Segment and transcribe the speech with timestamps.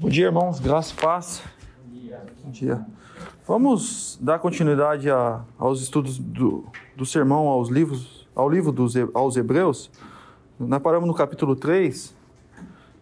[0.00, 0.60] Bom dia, irmãos.
[0.60, 1.42] Graça e paz.
[2.44, 2.86] Bom dia.
[3.44, 9.36] Vamos dar continuidade a, aos estudos do, do sermão, aos livros, ao livro dos, aos
[9.36, 9.90] Hebreus.
[10.56, 12.14] Nós paramos no capítulo 3.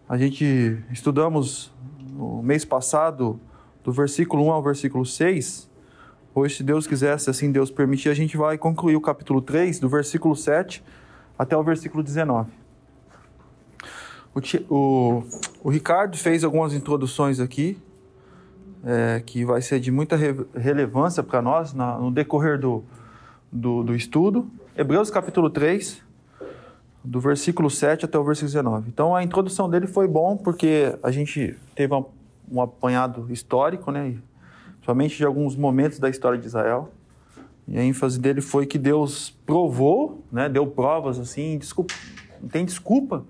[0.09, 3.39] A gente estudamos no mês passado,
[3.83, 5.69] do versículo 1 ao versículo 6.
[6.33, 9.79] Hoje, se Deus quiser, se assim Deus permitir, a gente vai concluir o capítulo 3,
[9.79, 10.83] do versículo 7
[11.37, 12.49] até o versículo 19.
[14.33, 14.39] O,
[14.75, 15.23] o,
[15.63, 17.77] o Ricardo fez algumas introduções aqui,
[18.83, 22.83] é, que vai ser de muita re, relevância para nós na, no decorrer do,
[23.51, 24.49] do, do, estudo.
[24.75, 26.01] Hebreus capítulo 3,
[27.03, 28.89] do versículo 7 até o versículo 19.
[28.89, 32.05] Então a introdução dele foi bom porque a gente teve um,
[32.51, 34.15] um apanhado histórico, né?
[34.85, 36.91] somente de alguns momentos da história de Israel.
[37.67, 40.47] E a ênfase dele foi que Deus provou, né?
[40.47, 41.93] deu provas assim, desculpa,
[42.41, 43.25] não tem desculpa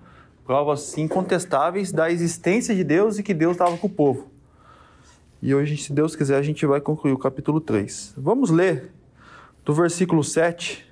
[0.48, 4.28] provas incontestáveis da existência de Deus e que Deus estava com o povo.
[5.42, 8.14] E hoje, se Deus quiser, a gente vai concluir o capítulo 3.
[8.16, 8.90] Vamos ler
[9.62, 10.88] do versículo 7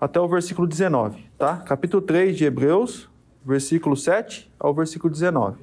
[0.00, 1.56] até o versículo 19, tá?
[1.56, 3.10] Capítulo 3 de Hebreus,
[3.44, 5.58] versículo 7 ao versículo 19.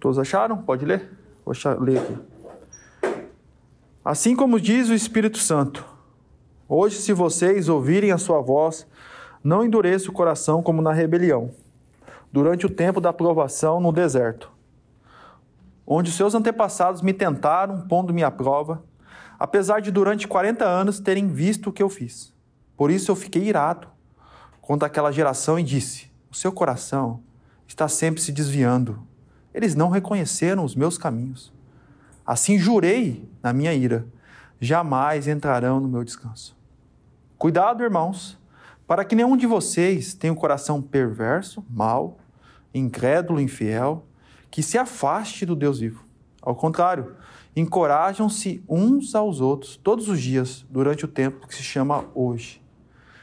[0.00, 0.56] Todos acharam?
[0.56, 1.06] Pode ler?
[1.44, 2.16] Vou achar, ler aqui.
[4.02, 5.84] Assim como diz o Espírito Santo,
[6.66, 8.86] hoje, se vocês ouvirem a sua voz
[9.42, 11.50] não endureça o coração como na rebelião,
[12.30, 14.50] durante o tempo da provação no deserto,
[15.86, 18.82] onde seus antepassados me tentaram, pondo-me à prova,
[19.38, 22.32] apesar de durante 40 anos terem visto o que eu fiz.
[22.76, 23.88] Por isso eu fiquei irado
[24.60, 27.20] contra aquela geração e disse: O seu coração
[27.66, 29.02] está sempre se desviando.
[29.52, 31.52] Eles não reconheceram os meus caminhos.
[32.24, 34.06] Assim jurei na minha ira:
[34.60, 36.56] jamais entrarão no meu descanso.
[37.36, 38.39] Cuidado, irmãos
[38.90, 42.18] para que nenhum de vocês tenha um coração perverso, mau,
[42.74, 44.04] incrédulo, infiel,
[44.50, 46.04] que se afaste do Deus vivo.
[46.42, 47.14] Ao contrário,
[47.54, 52.60] encorajam-se uns aos outros todos os dias durante o tempo que se chama hoje,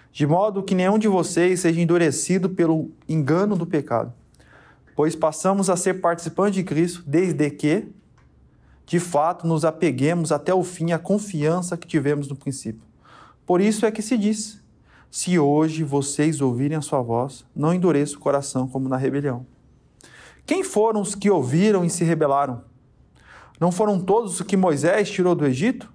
[0.10, 4.14] de modo que nenhum de vocês seja endurecido pelo engano do pecado,
[4.96, 7.90] pois passamos a ser participantes de Cristo desde que,
[8.86, 12.88] de fato, nos apeguemos até o fim à confiança que tivemos no princípio.
[13.46, 14.66] Por isso é que se diz:
[15.10, 19.46] se hoje vocês ouvirem a sua voz, não endureça o coração como na rebelião.
[20.46, 22.64] Quem foram os que ouviram e se rebelaram?
[23.60, 25.92] Não foram todos os que Moisés tirou do Egito?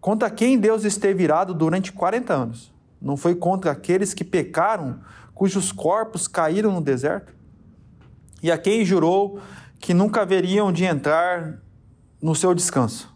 [0.00, 2.72] Contra quem Deus esteve irado durante 40 anos?
[3.00, 5.00] Não foi contra aqueles que pecaram,
[5.34, 7.34] cujos corpos caíram no deserto?
[8.42, 9.40] E a quem jurou
[9.78, 11.60] que nunca haveriam de entrar
[12.20, 13.14] no seu descanso?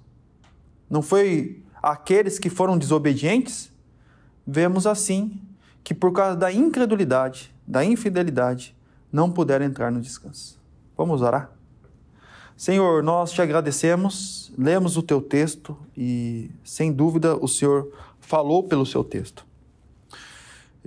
[0.89, 3.72] Não foi aqueles que foram desobedientes?
[4.47, 5.41] Vemos assim
[5.85, 8.75] que por causa da incredulidade, da infidelidade,
[9.13, 10.59] não puderam entrar no descanso.
[10.97, 11.51] Vamos orar?
[12.57, 18.87] Senhor, nós te agradecemos, lemos o teu texto e, sem dúvida, o Senhor falou pelo
[18.87, 19.45] seu texto.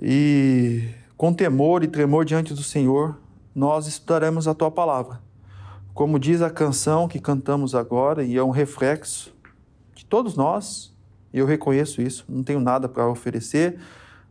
[0.00, 3.18] E com temor e tremor diante do Senhor,
[3.54, 5.20] nós estudaremos a tua palavra.
[5.92, 9.34] Como diz a canção que cantamos agora, e é um reflexo
[9.94, 10.95] de todos nós,
[11.38, 13.78] eu reconheço isso, não tenho nada para oferecer,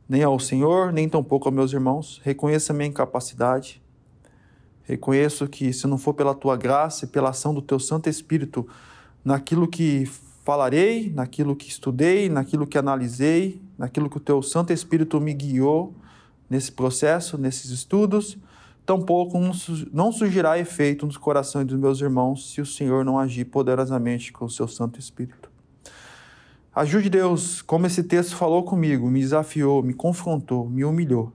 [0.07, 2.21] nem ao Senhor, nem tampouco aos meus irmãos.
[2.23, 3.81] Reconheço a minha incapacidade.
[4.83, 8.67] Reconheço que se não for pela tua graça e pela ação do teu Santo Espírito
[9.23, 10.05] naquilo que
[10.43, 15.95] falarei, naquilo que estudei, naquilo que analisei, naquilo que o teu Santo Espírito me guiou
[16.47, 18.37] nesse processo, nesses estudos,
[18.85, 19.39] tampouco
[19.91, 24.45] não surgirá efeito nos corações dos meus irmãos se o Senhor não agir poderosamente com
[24.45, 25.44] o seu Santo Espírito.
[26.75, 31.31] Ajude Deus, como esse texto falou comigo, me desafiou, me confrontou, me humilhou.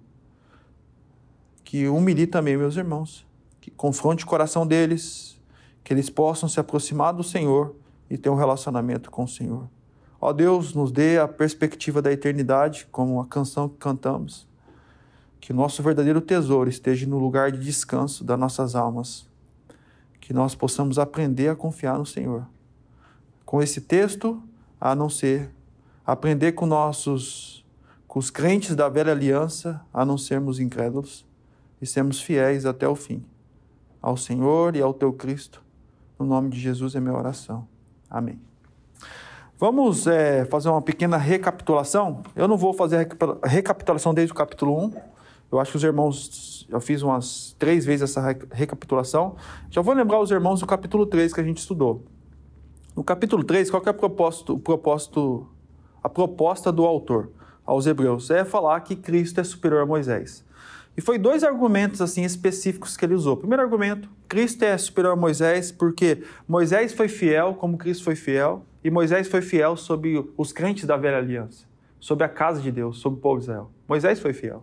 [1.65, 3.27] Que humilhe também meus irmãos,
[3.59, 5.41] que confronte o coração deles,
[5.83, 7.75] que eles possam se aproximar do Senhor
[8.11, 9.67] e ter um relacionamento com o Senhor.
[10.21, 14.47] Ó Deus, nos dê a perspectiva da eternidade, como a canção que cantamos.
[15.41, 19.27] Que o nosso verdadeiro tesouro esteja no lugar de descanso das nossas almas.
[20.21, 22.47] Que nós possamos aprender a confiar no Senhor.
[23.47, 24.43] Com esse texto,
[24.81, 25.51] a não ser
[26.07, 27.61] aprender com nossos
[28.09, 31.25] com os crentes da velha aliança a não sermos incrédulos
[31.81, 33.25] e sermos fiéis até o fim.
[34.03, 35.63] Ao Senhor e ao teu Cristo,
[36.19, 37.69] no nome de Jesus é minha oração.
[38.11, 38.41] Amém.
[39.57, 42.23] Vamos é, fazer uma pequena recapitulação.
[42.35, 43.07] Eu não vou fazer
[43.43, 44.93] a recapitulação desde o capítulo 1.
[45.53, 49.37] Eu acho que os irmãos, já fiz umas três vezes essa recapitulação.
[49.71, 52.05] Já vou lembrar os irmãos do capítulo 3 que a gente estudou.
[53.01, 55.49] No capítulo 3, qual é o propósito, propósito,
[56.03, 57.31] a proposta do autor
[57.65, 58.31] aos hebreus?
[58.31, 60.45] É falar que Cristo é superior a Moisés.
[60.95, 63.39] E foi dois argumentos assim específicos que ele usou.
[63.39, 68.67] Primeiro argumento, Cristo é superior a Moisés porque Moisés foi fiel como Cristo foi fiel,
[68.85, 71.65] e Moisés foi fiel sobre os crentes da velha aliança,
[71.99, 73.71] sobre a casa de Deus, sobre o povo de Israel.
[73.89, 74.63] Moisés foi fiel.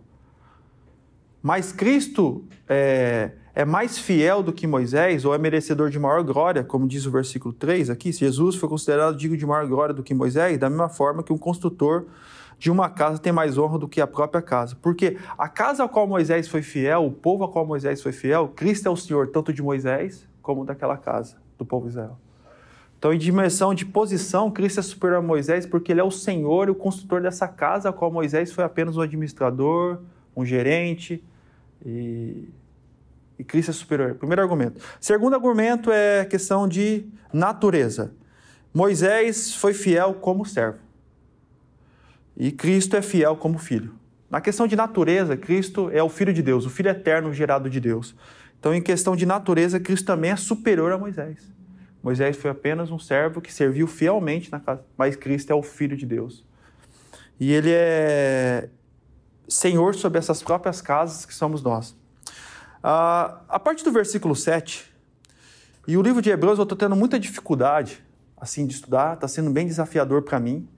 [1.42, 6.62] Mas Cristo é, é mais fiel do que Moisés, ou é merecedor de maior glória,
[6.62, 10.00] como diz o versículo 3 aqui, se Jesus foi considerado digno de maior glória do
[10.00, 12.06] que Moisés, da mesma forma que um construtor
[12.56, 14.76] de uma casa tem mais honra do que a própria casa.
[14.80, 18.46] Porque a casa a qual Moisés foi fiel, o povo a qual Moisés foi fiel,
[18.54, 22.16] Cristo é o Senhor tanto de Moisés como daquela casa do povo de Israel.
[22.96, 26.68] Então, em dimensão de posição, Cristo é superior a Moisés porque ele é o Senhor
[26.68, 29.98] e o construtor dessa casa, a qual Moisés foi apenas um administrador,
[30.36, 31.24] um gerente,
[31.84, 32.48] e,
[33.38, 34.14] e Cristo é superior.
[34.14, 34.80] Primeiro argumento.
[35.00, 38.12] Segundo argumento é questão de natureza.
[38.74, 40.78] Moisés foi fiel como servo.
[42.36, 43.94] E Cristo é fiel como filho.
[44.30, 47.80] Na questão de natureza, Cristo é o Filho de Deus, o Filho eterno gerado de
[47.80, 48.14] Deus.
[48.58, 51.50] Então, em questão de natureza, Cristo também é superior a Moisés.
[52.02, 55.96] Moisés foi apenas um servo que serviu fielmente na casa, mas Cristo é o Filho
[55.96, 56.44] de Deus.
[57.40, 58.68] E ele é
[59.48, 61.96] senhor sobre essas próprias casas que somos nós.
[62.82, 64.84] Ah, a partir do versículo 7,
[65.86, 68.02] e o livro de Hebreus eu estou tendo muita dificuldade
[68.36, 70.68] assim de estudar, está sendo bem desafiador para mim,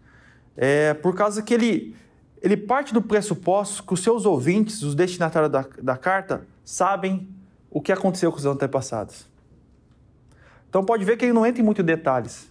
[0.57, 1.95] é, por causa que ele,
[2.41, 7.29] ele parte do pressuposto que os seus ouvintes, os destinatários da, da carta, sabem
[7.71, 9.29] o que aconteceu com os antepassados.
[10.69, 12.49] Então pode ver que ele não entra em muitos detalhes,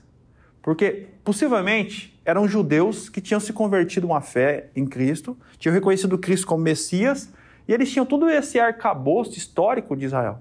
[0.62, 6.46] porque possivelmente eram judeus que tinham se convertido uma fé em Cristo, tinham reconhecido Cristo
[6.46, 7.30] como Messias,
[7.70, 10.40] e eles tinham todo esse arcabouço histórico de Israel.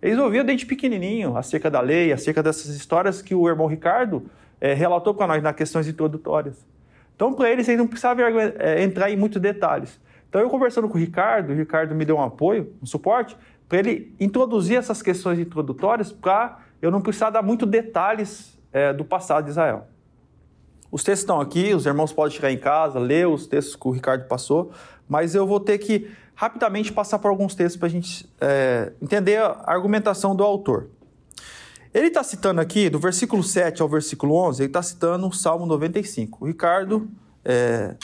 [0.00, 4.30] Eles ouviam desde pequenininho acerca da lei, acerca dessas histórias que o irmão Ricardo
[4.60, 6.64] é, relatou para nós nas questões introdutórias.
[7.16, 10.00] Então, para eles, eles não precisavam é, entrar em muitos detalhes.
[10.28, 13.36] Então, eu conversando com o Ricardo, o Ricardo me deu um apoio, um suporte,
[13.68, 19.04] para ele introduzir essas questões introdutórias para eu não precisar dar muito detalhes é, do
[19.04, 19.88] passado de Israel.
[20.88, 23.90] Os textos estão aqui, os irmãos podem chegar em casa, ler os textos que o
[23.90, 24.70] Ricardo passou,
[25.08, 26.08] mas eu vou ter que
[26.40, 30.88] rapidamente passar por alguns textos para a gente é, entender a argumentação do autor.
[31.92, 35.66] Ele está citando aqui, do versículo 7 ao versículo 11, ele está citando o Salmo
[35.66, 36.38] 95.
[36.42, 37.10] O Ricardo
[37.44, 37.94] é,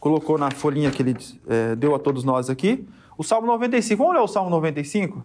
[0.00, 1.14] colocou na folhinha que ele
[1.46, 2.88] é, deu a todos nós aqui.
[3.18, 3.98] O Salmo 95.
[4.02, 5.22] Vamos ler o Salmo 95?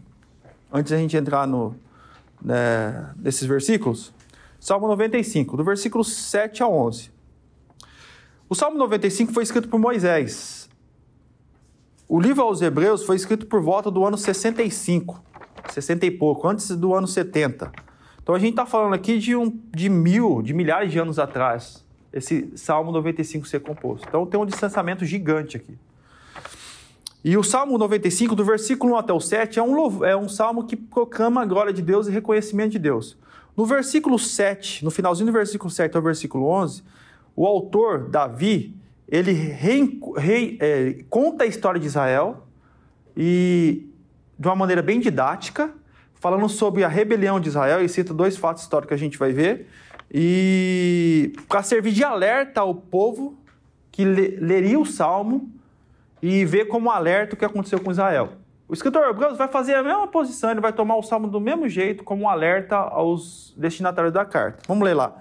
[0.70, 1.78] Antes da gente entrar no,
[2.42, 4.14] né, nesses versículos?
[4.60, 7.10] Salmo 95, do versículo 7 a 11.
[8.50, 10.57] O Salmo 95 foi escrito por Moisés.
[12.10, 15.22] O livro aos Hebreus foi escrito por volta do ano 65,
[15.70, 17.70] 60 e pouco, antes do ano 70.
[18.24, 21.86] Então a gente está falando aqui de, um, de mil, de milhares de anos atrás,
[22.14, 24.08] esse Salmo 95 ser composto.
[24.08, 25.78] Então tem um distanciamento gigante aqui.
[27.26, 30.64] E o Salmo 95, do versículo 1 até o 7, é um, é um salmo
[30.64, 33.18] que proclama a glória de Deus e reconhecimento de Deus.
[33.56, 36.84] No versículo 7, no finalzinho do versículo 7 ao versículo 11,
[37.36, 38.74] o autor, Davi,
[39.08, 42.48] ele re, re, é, conta a história de Israel
[43.16, 43.90] e
[44.38, 45.74] de uma maneira bem didática,
[46.16, 49.32] falando sobre a rebelião de Israel, e cita dois fatos históricos que a gente vai
[49.32, 49.68] ver,
[50.12, 53.38] e para servir de alerta ao povo
[53.92, 55.52] que leria o salmo
[56.22, 58.34] e ver como alerta o que aconteceu com Israel.
[58.68, 61.70] O escritor Hebreus vai fazer a mesma posição, ele vai tomar o salmo do mesmo
[61.70, 64.60] jeito, como um alerta aos destinatários da carta.
[64.68, 65.16] Vamos ler lá.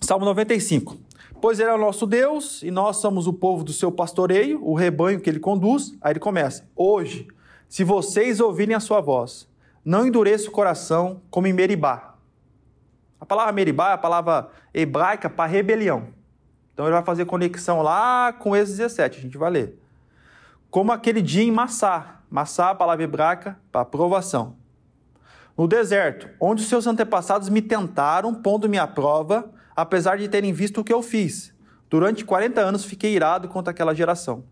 [0.00, 1.07] Salmo 95.
[1.40, 4.74] Pois ele é o nosso Deus e nós somos o povo do seu pastoreio, o
[4.74, 5.96] rebanho que ele conduz.
[6.00, 7.28] Aí ele começa: Hoje,
[7.68, 9.48] se vocês ouvirem a sua voz,
[9.84, 12.14] não endureça o coração como em Meribá.
[13.20, 16.08] A palavra Meribá é a palavra hebraica para rebelião.
[16.72, 19.78] Então ele vai fazer conexão lá com esse 17, a gente vai ler.
[20.70, 22.20] Como aquele dia em Massá.
[22.30, 24.56] Massá, a palavra hebraica para provação.
[25.56, 29.50] No deserto, onde os seus antepassados me tentaram, pondo-me à prova,
[29.82, 31.54] apesar de terem visto o que eu fiz.
[31.88, 34.44] Durante 40 anos fiquei irado contra aquela geração.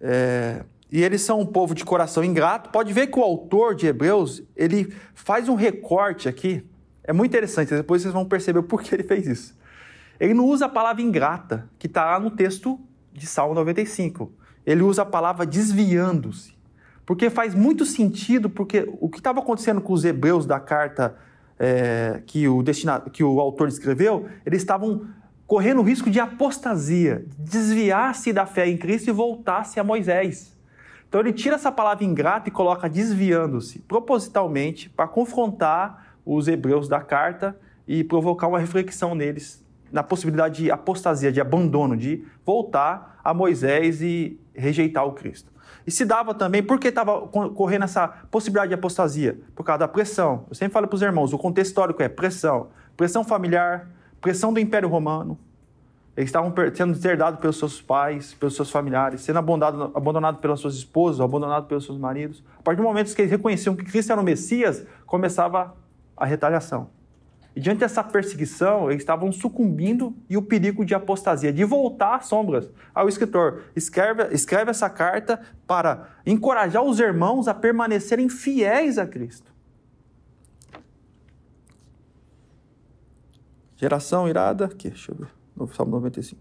[0.00, 2.70] É, e eles são um povo de coração ingrato.
[2.70, 6.62] Pode ver que o autor de Hebreus ele faz um recorte aqui
[7.06, 9.56] é muito interessante, depois vocês vão perceber por que ele fez isso.
[10.18, 12.80] Ele não usa a palavra ingrata, que está lá no texto
[13.12, 14.32] de Salmo 95.
[14.64, 16.56] Ele usa a palavra desviando-se.
[17.04, 21.16] Porque faz muito sentido, porque o que estava acontecendo com os hebreus da carta
[21.58, 22.62] é, que, o
[23.12, 25.06] que o autor escreveu, eles estavam
[25.46, 30.56] correndo o risco de apostasia, desviar-se da fé em Cristo e voltar-se a Moisés.
[31.08, 37.00] Então ele tira essa palavra ingrata e coloca desviando-se, propositalmente, para confrontar os hebreus da
[37.00, 43.32] carta e provocar uma reflexão neles na possibilidade de apostasia, de abandono, de voltar a
[43.32, 45.52] Moisés e rejeitar o Cristo.
[45.86, 49.38] E se dava também, por que estava correndo essa possibilidade de apostasia?
[49.54, 50.44] Por causa da pressão.
[50.48, 52.68] Eu sempre falo para os irmãos, o contexto histórico é pressão.
[52.96, 53.88] Pressão familiar,
[54.20, 55.38] pressão do Império Romano.
[56.16, 60.74] Eles estavam sendo deserdados pelos seus pais, pelos seus familiares, sendo abandonados abandonado pelas suas
[60.74, 62.42] esposas, abandonados pelos seus maridos.
[62.58, 65.76] A partir do momento que eles reconheciam que Cristo era o Messias, começava
[66.16, 66.88] a retaliação.
[67.56, 72.26] E diante dessa perseguição, eles estavam sucumbindo e o perigo de apostasia, de voltar às
[72.26, 72.68] sombras.
[72.94, 79.06] Aí o escritor escreve, escreve essa carta para encorajar os irmãos a permanecerem fiéis a
[79.06, 79.50] Cristo.
[83.76, 86.38] Geração irada, aqui, deixa eu ver, no Salmo 95.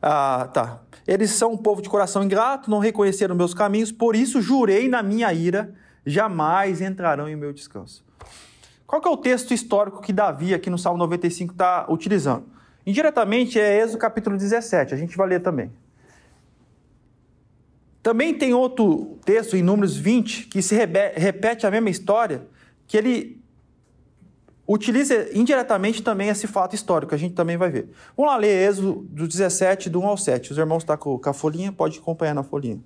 [0.00, 0.80] Ah, tá.
[1.06, 5.02] Eles são um povo de coração ingrato, não reconheceram meus caminhos, por isso jurei na
[5.02, 5.74] minha ira,
[6.06, 8.02] jamais entrarão em meu descanso.
[8.92, 12.44] Qual que é o texto histórico que Davi, aqui no Salmo 95, está utilizando?
[12.86, 15.72] Indiretamente é Êxodo capítulo 17, a gente vai ler também.
[18.02, 22.46] Também tem outro texto em Números 20 que se repete a mesma história,
[22.86, 23.42] que ele
[24.68, 27.88] utiliza indiretamente também esse fato histórico, a gente também vai ver.
[28.14, 30.52] Vamos lá ler Êxodo do 17, do 1 ao 7.
[30.52, 32.78] Os irmãos estão com a folhinha, pode acompanhar na folhinha.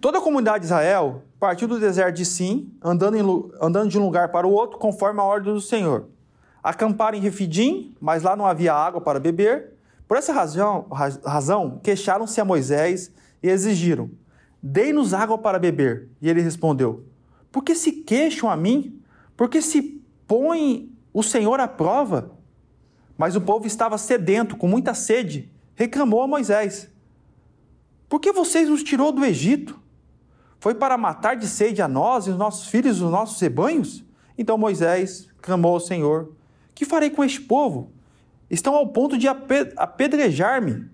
[0.00, 3.22] Toda a comunidade de Israel partiu do deserto de Sim, andando, em,
[3.60, 6.08] andando de um lugar para o outro, conforme a ordem do Senhor.
[6.62, 9.72] Acamparam em Refidim, mas lá não havia água para beber.
[10.06, 10.86] Por essa razão,
[11.24, 13.10] razão queixaram-se a Moisés
[13.42, 14.10] e exigiram:
[14.62, 16.08] Dei-nos água para beber.
[16.22, 17.04] E ele respondeu:
[17.50, 19.00] Por que se queixam a mim?
[19.36, 22.32] Por que se põe o Senhor à prova?
[23.16, 26.88] Mas o povo estava sedento, com muita sede, reclamou a Moisés:
[28.08, 29.87] Por que vocês nos tirou do Egito?
[30.60, 34.04] Foi para matar de sede a nós e os nossos filhos e os nossos rebanhos?
[34.36, 36.32] Então Moisés clamou ao Senhor:
[36.74, 37.92] Que farei com este povo?
[38.50, 40.90] Estão ao ponto de apedrejar-me.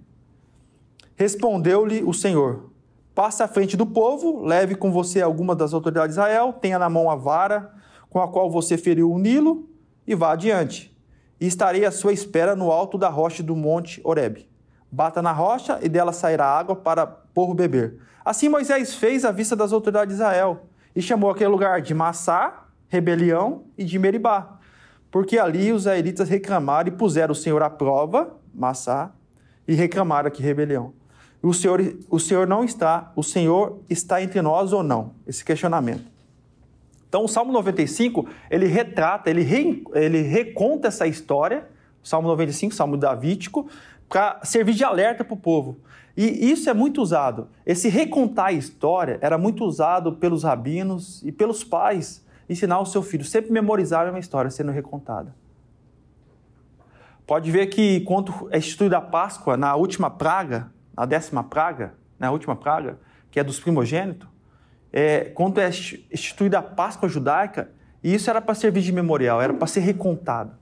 [1.17, 2.71] Respondeu-lhe o Senhor:
[3.15, 6.91] Passe à frente do povo, leve com você alguma das autoridades de Israel, tenha na
[6.91, 7.73] mão a vara
[8.11, 9.69] com a qual você feriu o Nilo
[10.07, 10.97] e vá adiante.
[11.41, 14.49] E estarei à sua espera no alto da rocha do monte Horebe.
[14.91, 18.01] Bata na rocha e dela sairá água para povo beber.
[18.25, 20.67] Assim Moisés fez à vista das autoridades de Israel
[20.97, 24.59] e chamou aquele lugar de Massá, rebelião, e de Meribá,
[25.11, 29.13] porque ali os israelitas reclamaram e puseram o Senhor à prova, Massá,
[29.69, 30.95] e reclamaram aqui rebelião.
[31.43, 35.13] O Senhor, o Senhor não está, o Senhor está entre nós ou não?
[35.27, 36.11] Esse questionamento.
[37.07, 41.69] Então o Salmo 95, ele retrata, ele, re, ele reconta essa história,
[42.03, 43.69] Salmo 95, Salmo davídico,
[44.09, 45.79] para servir de alerta para o povo.
[46.17, 47.49] E isso é muito usado.
[47.67, 52.25] Esse recontar a história era muito usado pelos rabinos e pelos pais.
[52.49, 55.35] Ensinar o seu filho sempre memorizar a mesma história sendo recontada.
[57.27, 62.31] Pode ver que quando é instituída a Páscoa, na última praga, na décima praga, na
[62.31, 62.99] última praga,
[63.31, 64.29] que é dos primogênitos,
[64.93, 67.71] é, quando é instituída a Páscoa judaica,
[68.03, 70.53] isso era para servir de memorial, era para ser recontado.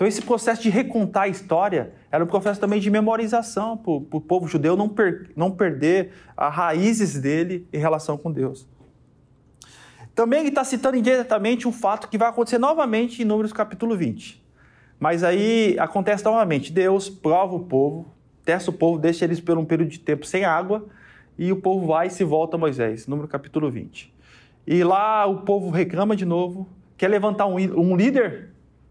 [0.00, 4.20] Então, esse processo de recontar a história era um processo também de memorização para o
[4.22, 8.66] povo judeu não, per, não perder as raízes dele em relação com Deus.
[10.14, 14.42] Também ele está citando indiretamente um fato que vai acontecer novamente em Números capítulo 20.
[14.98, 18.06] Mas aí acontece novamente: Deus prova o povo,
[18.42, 20.86] testa o povo, deixa eles por um período de tempo sem água,
[21.38, 24.14] e o povo vai e se volta a Moisés, número capítulo 20.
[24.66, 26.66] E lá o povo reclama de novo,
[26.96, 28.48] quer levantar um, um líder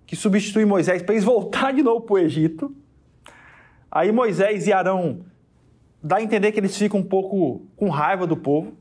[0.10, 2.75] que substitui Moisés para eles voltar de novo para o Egito.
[3.92, 5.20] Aí Moisés e Arão
[6.01, 8.74] dá a entender que eles ficam um pouco com raiva do povo.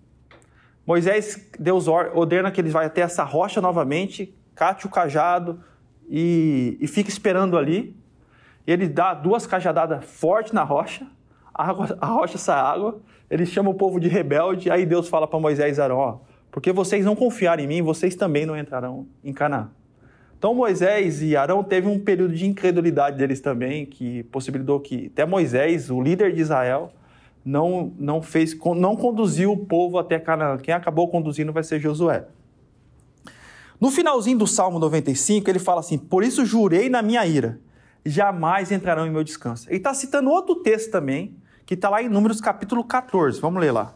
[0.87, 5.63] Moisés, Deus ordena que eles vão até essa rocha novamente, cate o cajado
[6.09, 7.95] e, e fica esperando ali.
[8.67, 11.07] Ele dá duas cajadadas fortes na rocha,
[11.53, 15.29] a, água, a rocha sai água, ele chama o povo de rebelde, aí Deus fala
[15.29, 16.19] para Moisés e Arão, ó,
[16.51, 19.69] porque vocês não confiarem em mim, vocês também não entrarão em Canaã.
[20.39, 25.27] Então Moisés e Arão teve um período de incredulidade deles também, que possibilitou que até
[25.27, 26.93] Moisés, o líder de Israel,
[27.45, 30.57] não, não fez, não conduziu o povo até Canaã.
[30.57, 32.27] Quem acabou conduzindo vai ser Josué.
[33.81, 37.59] No finalzinho do Salmo 95, ele fala assim: Por isso jurei na minha ira,
[38.05, 39.69] jamais entrarão em meu descanso.
[39.69, 43.41] Ele está citando outro texto também, que está lá em Números capítulo 14.
[43.41, 43.95] Vamos ler lá.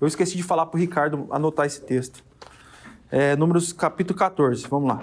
[0.00, 2.24] Eu esqueci de falar para o Ricardo anotar esse texto.
[3.10, 5.00] É, números capítulo 14, vamos lá.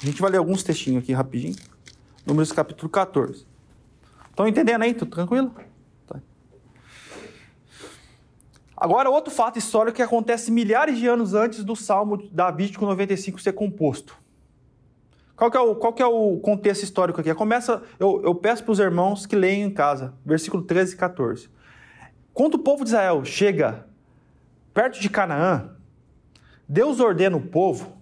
[0.00, 1.56] A gente vai ler alguns textinhos aqui rapidinho.
[2.24, 3.44] Números capítulo 14.
[4.30, 4.94] Estão entendendo aí?
[4.94, 5.52] Tudo tranquilo?
[6.06, 6.20] Tá.
[8.76, 13.52] Agora, outro fato histórico que acontece milhares de anos antes do Salmo Davídico 95 ser
[13.54, 14.16] composto.
[15.34, 17.34] Qual que é o, qual que é o contexto histórico aqui?
[17.34, 21.48] Começa, eu, eu peço para os irmãos que leiam em casa, versículo 13 e 14.
[22.32, 23.84] Quando o povo de Israel chega
[24.72, 25.70] perto de Canaã,
[26.68, 27.97] Deus ordena o povo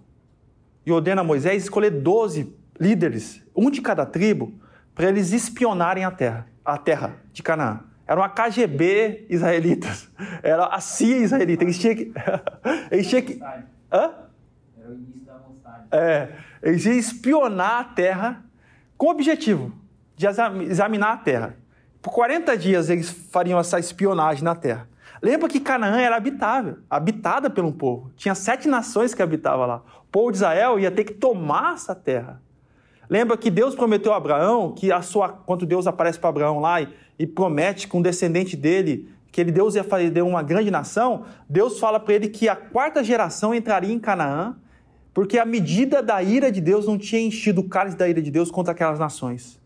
[0.87, 4.57] e ordena a Moisés escolher 12 líderes, um de cada tribo,
[4.95, 7.81] para eles espionarem a terra, a terra de Canaã.
[8.07, 10.09] Era uma KGB israelitas.
[10.41, 11.65] Era a CIA israelita.
[11.65, 12.13] Eles tinham que.
[12.89, 13.37] eles tinham que.
[13.91, 14.13] Hã?
[14.79, 15.87] Era o início da vontade.
[15.91, 16.29] É.
[16.63, 18.45] Eles iam espionar a terra
[18.97, 19.73] com o objetivo
[20.15, 21.57] de examinar a terra.
[22.01, 24.87] Por 40 dias eles fariam essa espionagem na terra.
[25.21, 28.09] Lembra que Canaã era habitável, habitada pelo povo.
[28.15, 29.81] Tinha sete nações que habitavam lá.
[30.17, 32.41] Povo de Israel ia ter que tomar essa terra.
[33.07, 36.81] Lembra que Deus prometeu a Abraão que a sua, quando Deus aparece para Abraão lá
[36.81, 41.25] e, e promete com um descendente dele que ele Deus ia fazer uma grande nação,
[41.47, 44.55] Deus fala para ele que a quarta geração entraria em Canaã,
[45.13, 48.31] porque a medida da ira de Deus não tinha enchido o cálice da ira de
[48.31, 49.61] Deus contra aquelas nações.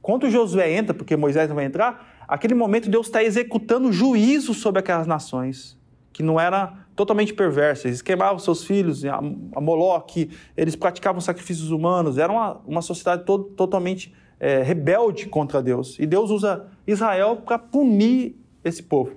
[0.00, 4.80] Quando Josué entra, porque Moisés não vai entrar, aquele momento Deus está executando juízo sobre
[4.80, 5.76] aquelas nações,
[6.16, 7.84] que não era totalmente perversas.
[7.84, 13.26] Eles queimavam seus filhos, a, a Moloque, eles praticavam sacrifícios humanos, era uma, uma sociedade
[13.26, 15.98] to, totalmente é, rebelde contra Deus.
[15.98, 19.12] E Deus usa Israel para punir esse povo.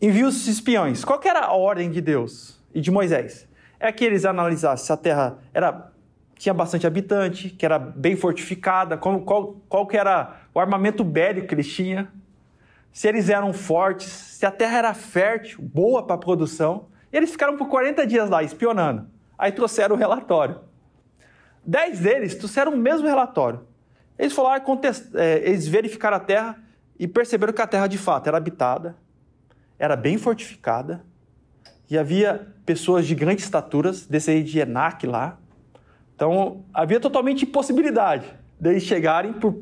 [0.00, 1.04] Envia os espiões.
[1.04, 3.48] Qual era a ordem de Deus e de Moisés?
[3.80, 5.90] É que eles analisassem se a terra era,
[6.36, 11.48] tinha bastante habitante, que era bem fortificada, qual, qual, qual que era o armamento bélico
[11.48, 12.06] que eles tinham,
[12.92, 16.86] se eles eram fortes, se a terra era fértil, boa para produção.
[17.12, 19.06] Eles ficaram por 40 dias lá espionando.
[19.36, 20.62] Aí trouxeram o relatório.
[21.62, 23.66] Dez deles trouxeram o mesmo relatório.
[24.18, 24.64] Eles falaram,
[25.14, 26.58] é, eles verificaram a terra
[26.98, 28.96] e perceberam que a terra de fato era habitada,
[29.78, 31.04] era bem fortificada,
[31.90, 35.38] e havia pessoas de grandes estaturas, desse de Enac lá.
[36.14, 38.24] Então havia totalmente impossibilidade
[38.58, 39.52] deles chegarem por,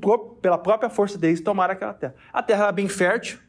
[0.40, 2.14] pela própria força deles tomar aquela terra.
[2.32, 3.40] A terra era bem fértil,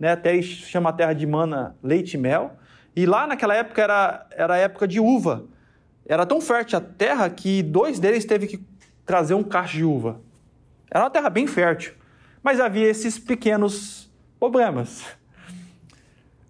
[0.00, 0.12] né?
[0.12, 2.56] até chama a terra de mana leite e mel.
[2.96, 5.44] E lá naquela época era, era época de uva.
[6.06, 8.60] Era tão fértil a terra que dois deles teve que
[9.04, 10.20] trazer um cacho de uva.
[10.90, 11.92] Era uma terra bem fértil.
[12.42, 14.10] Mas havia esses pequenos
[14.40, 15.04] problemas.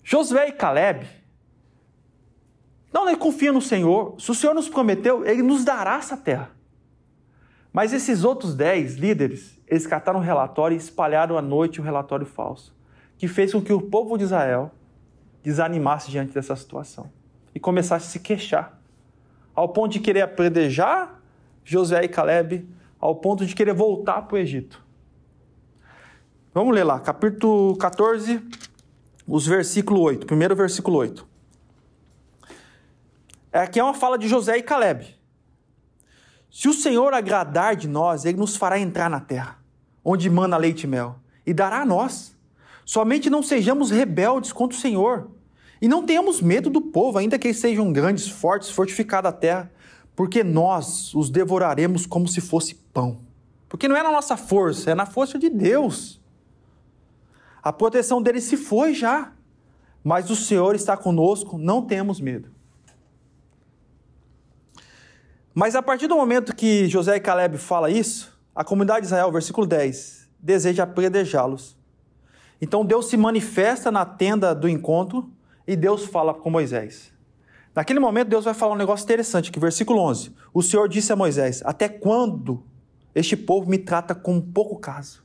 [0.05, 1.07] Josué e Caleb,
[2.93, 4.15] não, ele confia no Senhor.
[4.19, 6.51] Se o Senhor nos prometeu, ele nos dará essa terra.
[7.73, 11.85] Mas esses outros dez líderes, eles cataram um relatório e espalharam à noite o um
[11.85, 12.75] relatório falso,
[13.21, 14.73] que fez com que o povo de Israel
[15.43, 17.13] desanimasse diante dessa situação
[17.55, 18.81] e começasse a se queixar,
[19.55, 21.21] ao ponto de querer apredejar
[21.63, 22.67] Josué e Caleb,
[22.99, 24.83] ao ponto de querer voltar para o Egito.
[26.55, 28.43] Vamos ler lá, capítulo 14,
[29.27, 31.29] os versículo 8, primeiro versículo 8.
[33.53, 35.15] Aqui é uma fala de José e Caleb.
[36.51, 39.59] Se o Senhor agradar de nós, ele nos fará entrar na terra,
[40.03, 42.40] onde mana leite e mel, e dará a nós.
[42.91, 45.31] Somente não sejamos rebeldes contra o Senhor.
[45.81, 49.71] E não tenhamos medo do povo, ainda que eles sejam grandes, fortes, fortificada a terra,
[50.17, 53.21] porque nós os devoraremos como se fosse pão.
[53.69, 56.21] Porque não é na nossa força, é na força de Deus.
[57.63, 59.35] A proteção dele se foi já,
[60.03, 62.51] mas o Senhor está conosco, não temos medo.
[65.55, 69.31] Mas a partir do momento que José e Caleb fala isso, a comunidade de Israel,
[69.31, 71.79] versículo 10, deseja apredejá-los.
[72.61, 75.31] Então Deus se manifesta na tenda do encontro
[75.67, 77.13] e Deus fala com Moisés.
[77.75, 81.17] Naquele momento Deus vai falar um negócio interessante, que versículo 11, o Senhor disse a
[81.17, 82.65] Moisés: "Até quando
[83.15, 85.25] este povo me trata com pouco caso?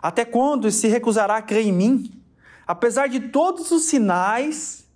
[0.00, 2.22] Até quando se recusará a crer em mim,
[2.66, 4.86] apesar de todos os sinais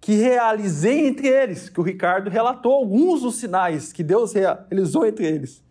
[0.00, 5.26] que realizei entre eles, que o Ricardo relatou alguns dos sinais que Deus realizou entre
[5.26, 5.63] eles.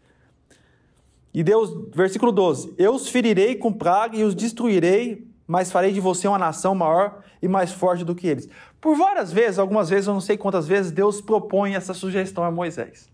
[1.34, 6.00] E Deus, versículo 12: Eu os ferirei com praga e os destruirei, mas farei de
[6.00, 8.48] você uma nação maior e mais forte do que eles.
[8.80, 12.52] Por várias vezes, algumas vezes, eu não sei quantas vezes, Deus propõe essa sugestão a
[12.52, 13.10] Moisés.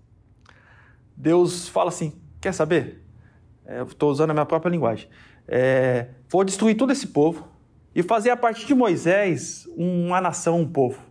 [1.16, 3.04] Deus fala assim: quer saber?
[3.66, 5.08] É, Estou usando a minha própria linguagem.
[5.48, 7.48] É, vou destruir todo esse povo
[7.96, 11.02] e fazer a partir de Moisés uma nação, um povo.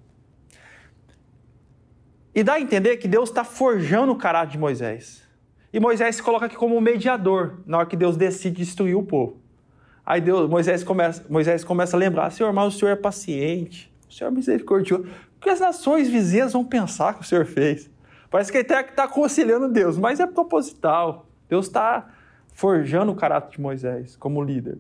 [2.35, 5.28] E dá a entender que Deus está forjando o caráter de Moisés.
[5.73, 9.37] E Moisés se coloca aqui como mediador na hora que Deus decide destruir o povo.
[10.05, 14.13] Aí Deus, Moisés, começa, Moisés começa a lembrar: Senhor, mas o Senhor é paciente, o
[14.13, 15.05] Senhor é misericordioso.
[15.37, 17.91] O que as nações vizinhas vão pensar que o Senhor fez?
[18.31, 21.27] Parece que ele está tá aconselhando Deus, mas é proposital.
[21.49, 22.09] Deus está
[22.55, 24.79] forjando o caráter de Moisés como líder.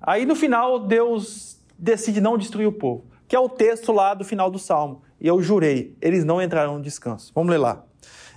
[0.00, 4.24] Aí no final, Deus decide não destruir o povo, que é o texto lá do
[4.24, 5.02] final do Salmo.
[5.20, 7.32] E eu jurei, eles não entrarão no descanso.
[7.34, 7.84] Vamos ler lá.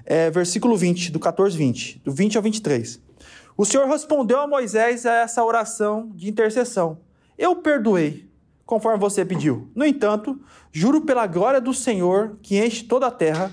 [0.06, 3.02] É, versículo 20, do 14, 20, do 20 ao 23.
[3.58, 7.00] O Senhor respondeu a Moisés a essa oração de intercessão.
[7.38, 8.30] Eu perdoei,
[8.66, 9.70] conforme você pediu.
[9.76, 10.40] No entanto,
[10.72, 13.52] juro pela glória do Senhor, que enche toda a terra,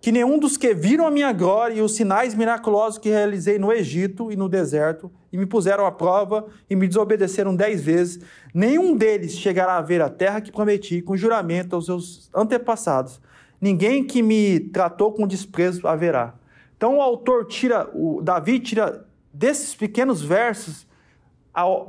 [0.00, 3.72] que nenhum dos que viram a minha glória e os sinais miraculosos que realizei no
[3.72, 8.20] Egito e no deserto, e me puseram à prova e me desobedeceram dez vezes,
[8.54, 13.20] nenhum deles chegará a ver a terra que prometi com juramento aos seus antepassados.
[13.60, 16.34] Ninguém que me tratou com desprezo haverá.
[16.76, 20.86] Então o autor tira, o Davi tira desses pequenos versos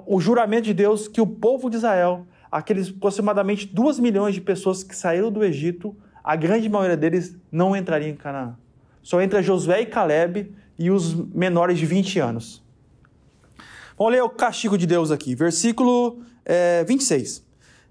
[0.08, 4.84] o juramento de Deus que o povo de Israel, aqueles aproximadamente duas milhões de pessoas
[4.84, 8.56] que saíram do Egito, a grande maioria deles não entraria em Canaã.
[9.04, 12.64] Só entra Josué e Caleb e os menores de 20 anos.
[13.98, 17.46] Vamos ler o castigo de Deus aqui, versículo é, 26.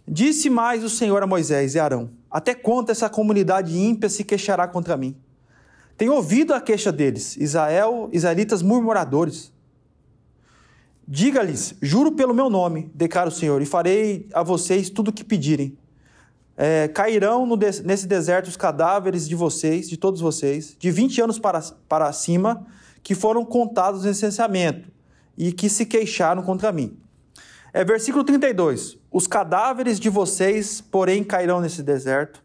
[0.06, 4.66] Disse mais o Senhor a Moisés e Arão: Até quanto essa comunidade ímpia se queixará
[4.68, 5.16] contra mim?
[5.96, 9.52] Tenho ouvido a queixa deles, Israel, israelitas murmuradores.
[11.06, 15.24] Diga-lhes: Juro pelo meu nome, declara o Senhor, e farei a vocês tudo o que
[15.24, 15.76] pedirem
[16.58, 21.38] é, cairão de, nesse deserto os cadáveres de vocês, de todos vocês, de 20 anos
[21.38, 22.66] para, para cima,
[23.00, 24.90] que foram contados no licenciamento
[25.36, 26.98] e que se queixaram contra mim.
[27.72, 28.97] É versículo 32.
[29.18, 32.40] Os cadáveres de vocês, porém, cairão nesse deserto.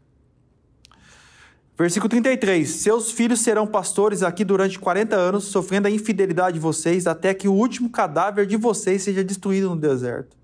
[1.77, 2.67] Versículo 33.
[2.67, 7.47] Seus filhos serão pastores aqui durante 40 anos, sofrendo a infidelidade de vocês, até que
[7.47, 10.36] o último cadáver de vocês seja destruído no deserto.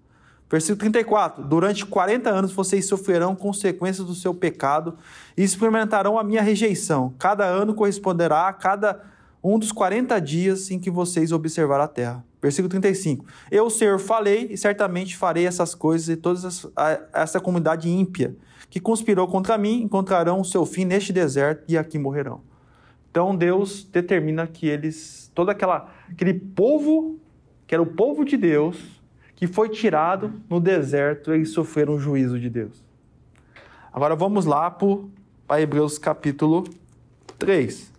[0.47, 4.99] Versículo 34: Durante 40 anos vocês sofrerão consequências do seu pecado
[5.35, 7.11] e experimentarão a minha rejeição.
[7.17, 9.03] Cada ano corresponderá a cada
[9.43, 12.28] um dos 40 dias em que vocês observarão a terra.
[12.41, 13.25] Versículo 35.
[13.51, 16.47] Eu, Senhor, falei e certamente farei essas coisas e toda
[17.13, 18.35] essa comunidade ímpia
[18.69, 22.41] que conspirou contra mim encontrarão o seu fim neste deserto e aqui morrerão.
[23.11, 27.19] Então Deus determina que eles, todo aquela, aquele povo,
[27.65, 28.77] que era o povo de Deus,
[29.35, 32.85] que foi tirado no deserto e sofreram o juízo de Deus.
[33.91, 36.63] Agora vamos lá para Hebreus capítulo
[37.39, 37.91] 3.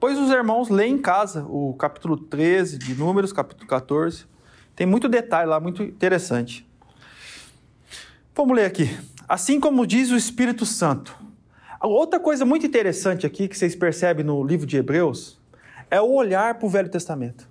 [0.00, 4.24] Depois os irmãos leem em casa o capítulo 13 de Números, capítulo 14.
[4.74, 6.66] Tem muito detalhe lá, muito interessante.
[8.34, 8.98] Vamos ler aqui.
[9.28, 11.14] Assim como diz o Espírito Santo.
[11.82, 15.38] Outra coisa muito interessante aqui que vocês percebem no livro de Hebreus
[15.90, 17.46] é o olhar para o Velho Testamento.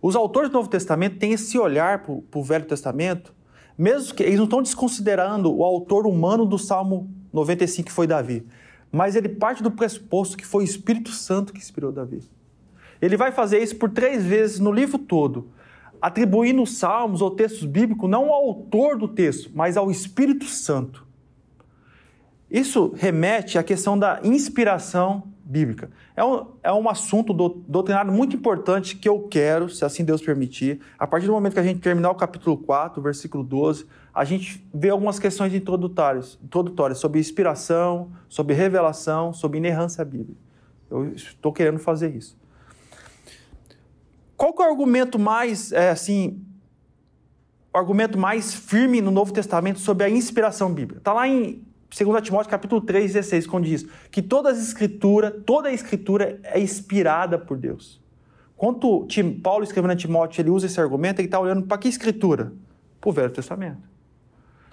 [0.00, 3.34] Os autores do Novo Testamento têm esse olhar para o Velho Testamento,
[3.76, 8.46] mesmo que eles não estão desconsiderando o autor humano do Salmo 95, que foi Davi,
[8.92, 12.22] mas ele parte do pressuposto que foi o Espírito Santo que inspirou Davi.
[13.00, 15.48] Ele vai fazer isso por três vezes no livro todo,
[16.00, 21.06] atribuindo os salmos ou textos bíblicos não ao autor do texto, mas ao Espírito Santo.
[22.50, 25.90] Isso remete à questão da inspiração bíblica.
[26.14, 30.22] É um, é um assunto do, doutrinário muito importante que eu quero, se assim Deus
[30.22, 33.84] permitir, a partir do momento que a gente terminar o capítulo 4, versículo 12,
[34.14, 40.40] a gente vê algumas questões introdutórias, introdutórias sobre inspiração, sobre revelação, sobre inerrância bíblica.
[40.88, 42.38] Eu estou querendo fazer isso.
[44.36, 46.40] Qual é o argumento mais, é, assim,
[47.74, 50.98] o argumento mais firme no Novo Testamento sobre a inspiração bíblica?
[50.98, 55.68] Está lá em 2 Timóteo capítulo 3, 16, quando diz que toda a escritura, toda
[55.68, 58.00] a escritura é inspirada por Deus.
[58.56, 59.08] Quando
[59.42, 62.52] Paulo escrevendo a Timóteo, ele usa esse argumento, ele está olhando para que escritura?
[63.00, 63.88] Para o Velho Testamento.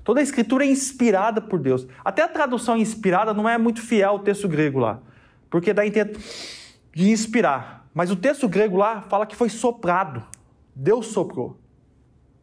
[0.03, 1.87] Toda a escritura é inspirada por Deus.
[2.05, 5.01] Até a tradução inspirada não é muito fiel ao texto grego lá,
[5.49, 6.19] porque dá intento
[6.93, 7.89] de inspirar.
[7.93, 10.23] Mas o texto grego lá fala que foi soprado.
[10.75, 11.57] Deus soprou.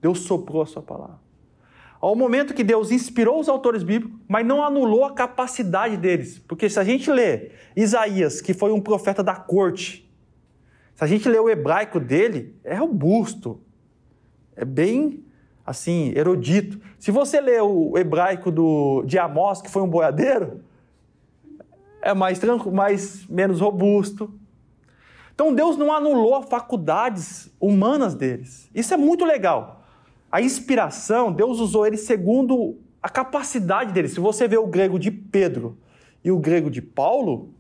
[0.01, 1.24] Deus soprou a sua palavra
[2.05, 6.39] ao momento que Deus inspirou os autores bíblicos, mas não anulou a capacidade deles.
[6.39, 10.07] Porque se a gente lê Isaías, que foi um profeta da corte,
[10.95, 13.59] se a gente lê o hebraico dele, é robusto,
[14.55, 15.25] é bem
[15.65, 16.79] assim, erudito.
[16.99, 20.61] Se você lê o hebraico do, de Amós, que foi um boiadeiro,
[22.03, 24.31] é mais tranquilo, mais menos robusto.
[25.35, 28.71] Então Deus não anulou as faculdades humanas deles.
[28.75, 29.84] Isso é muito legal.
[30.35, 34.09] A inspiração, Deus usou ele segundo a capacidade dele.
[34.09, 35.79] Se você vê o grego de Pedro
[36.25, 37.55] e o grego de Paulo,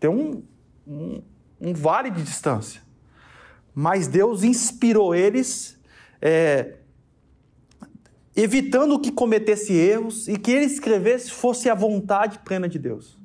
[0.00, 0.42] tem um,
[0.84, 1.22] um,
[1.60, 2.82] um vale de distância.
[3.72, 5.80] Mas Deus inspirou eles,
[6.20, 6.78] é,
[8.34, 13.16] evitando que cometesse erros e que ele escrevesse fosse a vontade plena de Deus.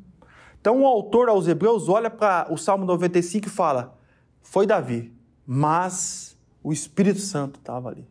[0.62, 3.98] Então o autor aos Hebreus olha para o Salmo 95 e fala:
[4.44, 5.12] foi Davi,
[5.48, 8.08] mas o Espírito Santo estava ali.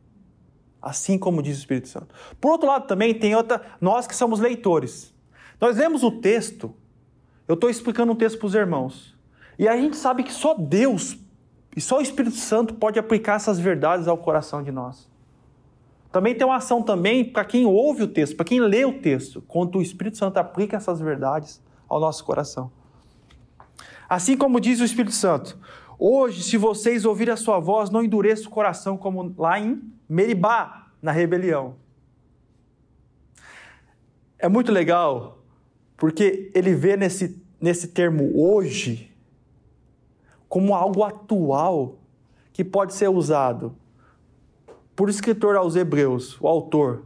[0.80, 2.14] Assim como diz o Espírito Santo.
[2.40, 3.60] Por outro lado, também tem outra.
[3.80, 5.12] Nós que somos leitores.
[5.60, 6.72] Nós lemos o texto,
[7.48, 9.16] eu estou explicando um texto para os irmãos.
[9.58, 11.18] E a gente sabe que só Deus
[11.76, 15.08] e só o Espírito Santo pode aplicar essas verdades ao coração de nós.
[16.10, 19.42] Também tem uma ação também para quem ouve o texto, para quem lê o texto,
[19.46, 22.70] quando o Espírito Santo aplica essas verdades ao nosso coração.
[24.08, 25.58] Assim como diz o Espírito Santo,
[25.98, 30.90] hoje, se vocês ouvirem a sua voz, não endureça o coração como lá em Meribá,
[31.02, 31.76] na rebelião.
[34.38, 35.38] É muito legal,
[35.96, 39.12] porque ele vê nesse, nesse termo hoje
[40.48, 41.98] como algo atual
[42.52, 43.76] que pode ser usado
[44.96, 47.04] por escritor aos Hebreus, o autor,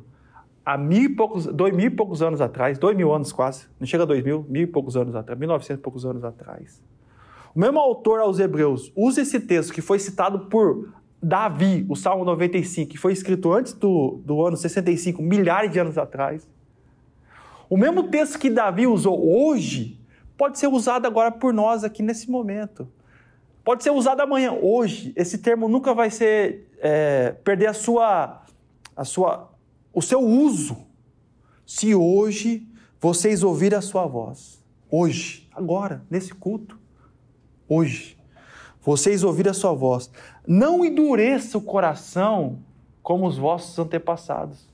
[0.64, 3.86] há mil e poucos, dois mil e poucos anos atrás, dois mil anos quase, não
[3.86, 6.82] chega a dois mil, mil e poucos anos atrás, mil novecentos e poucos anos atrás.
[7.54, 10.88] O mesmo autor aos Hebreus usa esse texto que foi citado por
[11.22, 15.96] Davi, o Salmo 95, que foi escrito antes do, do ano 65, milhares de anos
[15.96, 16.48] atrás.
[17.70, 20.00] O mesmo texto que Davi usou hoje
[20.36, 22.88] pode ser usado agora por nós aqui nesse momento.
[23.64, 24.52] Pode ser usado amanhã.
[24.52, 28.42] Hoje, esse termo nunca vai ser é, perder a sua,
[28.96, 29.48] a sua,
[29.94, 30.76] o seu uso.
[31.64, 32.66] Se hoje
[33.00, 36.76] vocês ouvirem a sua voz, hoje, agora, nesse culto,
[37.68, 38.18] hoje,
[38.82, 40.10] vocês ouvirem a sua voz,
[40.46, 42.58] não endureça o coração
[43.02, 44.68] como os vossos antepassados.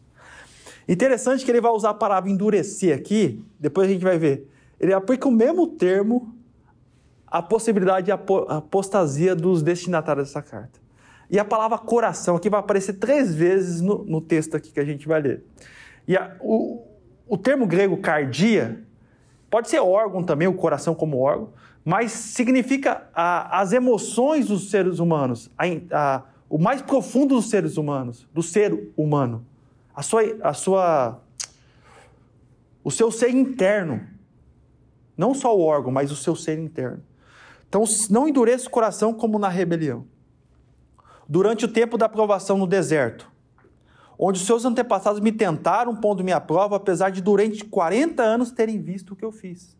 [0.88, 4.48] Interessante que ele vai usar a palavra endurecer aqui, depois a gente vai ver.
[4.80, 6.34] Ele aplica o mesmo termo
[7.26, 10.80] a possibilidade de apostasia dos destinatários dessa carta.
[11.30, 14.84] E a palavra coração aqui vai aparecer três vezes no, no texto aqui que a
[14.84, 15.44] gente vai ler.
[16.06, 16.86] E a, o,
[17.28, 18.82] o termo grego cardia
[19.50, 21.50] pode ser órgão também, o coração como órgão,
[21.88, 25.50] mas significa a, as emoções dos seres humanos,
[25.90, 29.42] a, o mais profundo dos seres humanos, do ser humano,
[29.96, 31.18] a sua, a sua,
[32.84, 34.06] o seu ser interno,
[35.16, 37.02] não só o órgão, mas o seu ser interno.
[37.66, 40.04] Então, não endureça o coração como na rebelião.
[41.26, 43.32] Durante o tempo da provação no deserto,
[44.18, 48.78] onde os seus antepassados me tentaram pondo minha prova, apesar de durante 40 anos terem
[48.78, 49.77] visto o que eu fiz.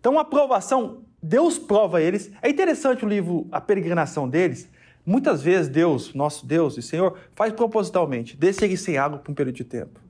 [0.00, 2.30] Então, a provação, Deus prova eles.
[2.40, 4.68] É interessante o livro A Peregrinação deles.
[5.04, 9.34] Muitas vezes Deus, nosso Deus e Senhor, faz propositalmente, deixa eles sem água por um
[9.34, 10.00] período de tempo.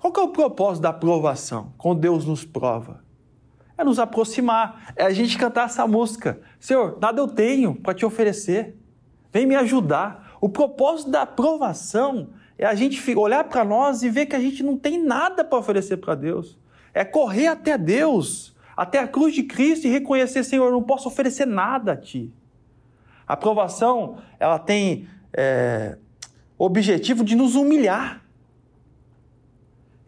[0.00, 1.72] Qual é o propósito da provação?
[1.76, 3.00] Quando Deus nos prova?
[3.80, 6.40] é nos aproximar, é a gente cantar essa música.
[6.58, 8.76] Senhor, nada eu tenho para te oferecer,
[9.32, 10.36] vem me ajudar.
[10.40, 12.28] O propósito da aprovação
[12.58, 15.58] é a gente olhar para nós e ver que a gente não tem nada para
[15.58, 16.58] oferecer para Deus.
[16.92, 21.06] É correr até Deus, até a cruz de Cristo e reconhecer, Senhor, eu não posso
[21.06, 22.32] oferecer nada a Ti.
[23.28, 25.98] A aprovação, ela tem é,
[26.56, 28.24] objetivo de nos humilhar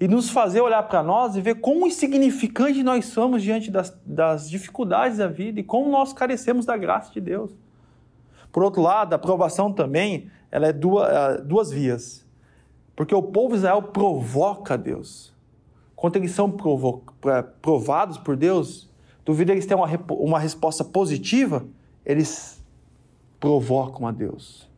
[0.01, 4.49] e nos fazer olhar para nós e ver quão insignificante nós somos diante das, das
[4.49, 7.55] dificuldades da vida e como nós carecemos da graça de Deus.
[8.51, 12.27] Por outro lado, a aprovação também ela é duas, é duas vias.
[12.97, 15.32] Porque o povo de Israel provoca Deus.
[16.03, 16.53] Quando eles são
[17.63, 18.91] provados por Deus,
[19.25, 21.65] duvido eles terem uma, uma resposta positiva,
[22.05, 22.61] eles
[23.39, 24.69] provocam a Deus.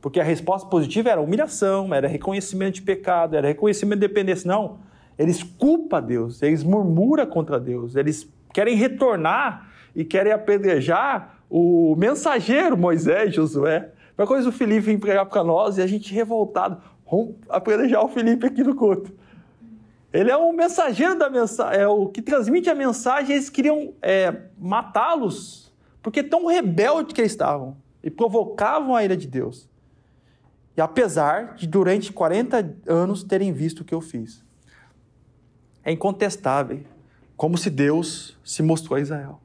[0.00, 4.48] Porque a resposta positiva era humilhação, era reconhecimento de pecado, era reconhecimento de dependência.
[4.48, 4.80] Não.
[5.16, 12.76] Eles culpam Deus, eles murmuram contra Deus, eles querem retornar e querem apedrejar o mensageiro
[12.76, 13.92] Moisés, Josué.
[14.18, 16.82] Uma coisa o Felipe vem pregar para nós e a gente revoltado.
[17.08, 19.21] Vamos apedrejar o Felipe aqui no culto.
[20.12, 23.34] Ele é o mensageiro da mensagem, é o que transmite a mensagem.
[23.34, 25.72] Eles queriam é, matá-los
[26.02, 29.70] porque tão rebelde que estavam e provocavam a ira de Deus.
[30.76, 34.44] E apesar de durante 40 anos terem visto o que eu fiz.
[35.84, 36.80] É incontestável
[37.36, 39.40] como se Deus se mostrou a Israel.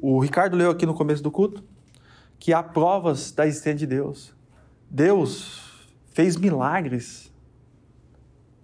[0.00, 1.62] O Ricardo leu aqui no começo do culto
[2.38, 4.34] que há provas da existência de Deus.
[4.88, 7.29] Deus fez milagres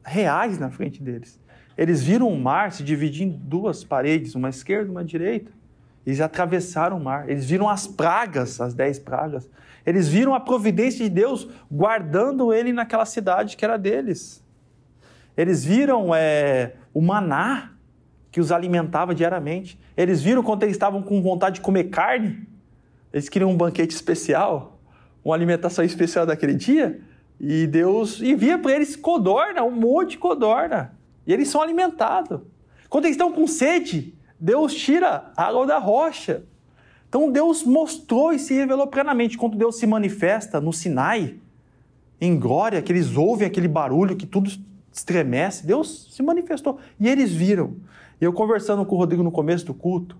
[0.07, 1.39] reais na frente deles.
[1.77, 5.53] Eles viram o mar se dividir em duas paredes, uma esquerda e uma direita.
[6.07, 7.29] Eles atravessaram o mar.
[7.29, 9.51] Eles viram as pragas, as dez pragas.
[9.85, 14.43] Eles viram a providência de Deus guardando ele naquela cidade que era deles.
[15.37, 17.73] Eles viram é, o maná
[18.31, 19.79] que os alimentava diariamente.
[19.97, 22.47] Eles viram quando eles estavam com vontade de comer carne.
[23.13, 24.81] Eles queriam um banquete especial,
[25.25, 27.01] uma alimentação especial daquele dia.
[27.39, 30.97] E Deus envia para eles codorna, um monte de codorna.
[31.27, 32.41] E eles são alimentados.
[32.89, 36.45] Quando eles estão com sede, Deus tira a água da rocha.
[37.09, 39.37] Então Deus mostrou e se revelou plenamente.
[39.37, 41.37] Quando Deus se manifesta no Sinai,
[42.21, 44.51] em glória, que eles ouvem aquele barulho, que tudo
[44.93, 46.79] estremece, Deus se manifestou.
[46.99, 47.77] E eles viram.
[48.21, 50.17] E eu conversando com o Rodrigo no começo do culto,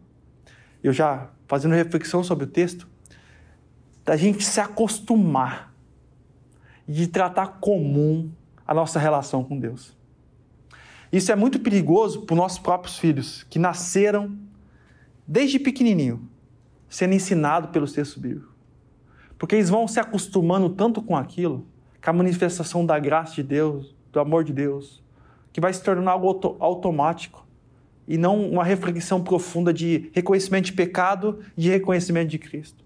[0.83, 2.87] eu já fazendo reflexão sobre o texto,
[4.05, 5.73] da gente se acostumar
[6.89, 8.31] de tratar comum
[8.67, 9.97] a nossa relação com Deus.
[11.13, 14.37] Isso é muito perigoso para os nossos próprios filhos, que nasceram
[15.27, 16.29] desde pequenininho,
[16.89, 18.55] sendo ensinado pelos textos bíblicos.
[19.39, 21.67] Porque eles vão se acostumando tanto com aquilo,
[22.03, 25.03] com a manifestação da graça de Deus, do amor de Deus,
[25.53, 27.47] que vai se tornando algo auto automático
[28.07, 32.86] e não uma reflexão profunda de reconhecimento de pecado e de reconhecimento de Cristo.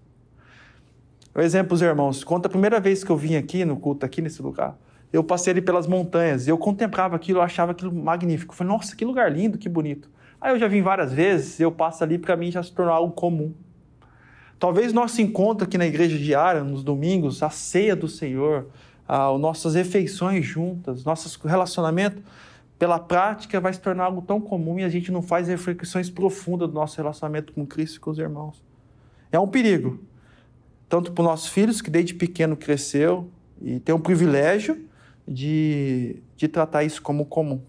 [1.33, 4.21] O exemplo, os irmãos, conta a primeira vez que eu vim aqui no culto, aqui
[4.21, 4.77] nesse lugar,
[5.13, 8.53] eu passei ali pelas montanhas eu contemplava aquilo, eu achava aquilo magnífico.
[8.53, 10.09] Eu falei, nossa, que lugar lindo, que bonito.
[10.39, 13.13] Aí eu já vim várias vezes eu passo ali, para mim já se tornou algo
[13.13, 13.53] comum.
[14.59, 18.67] Talvez nosso encontro aqui na igreja diária, nos domingos, a ceia do Senhor,
[19.07, 22.21] as nossas refeições juntas, nosso relacionamento,
[22.77, 26.67] pela prática, vai se tornar algo tão comum e a gente não faz reflexões profundas
[26.67, 28.63] do nosso relacionamento com Cristo e com os irmãos.
[29.31, 29.99] É um perigo,
[30.91, 34.85] tanto para os nossos filhos, que desde pequeno cresceu e tem o privilégio
[35.25, 37.61] de, de tratar isso como comum.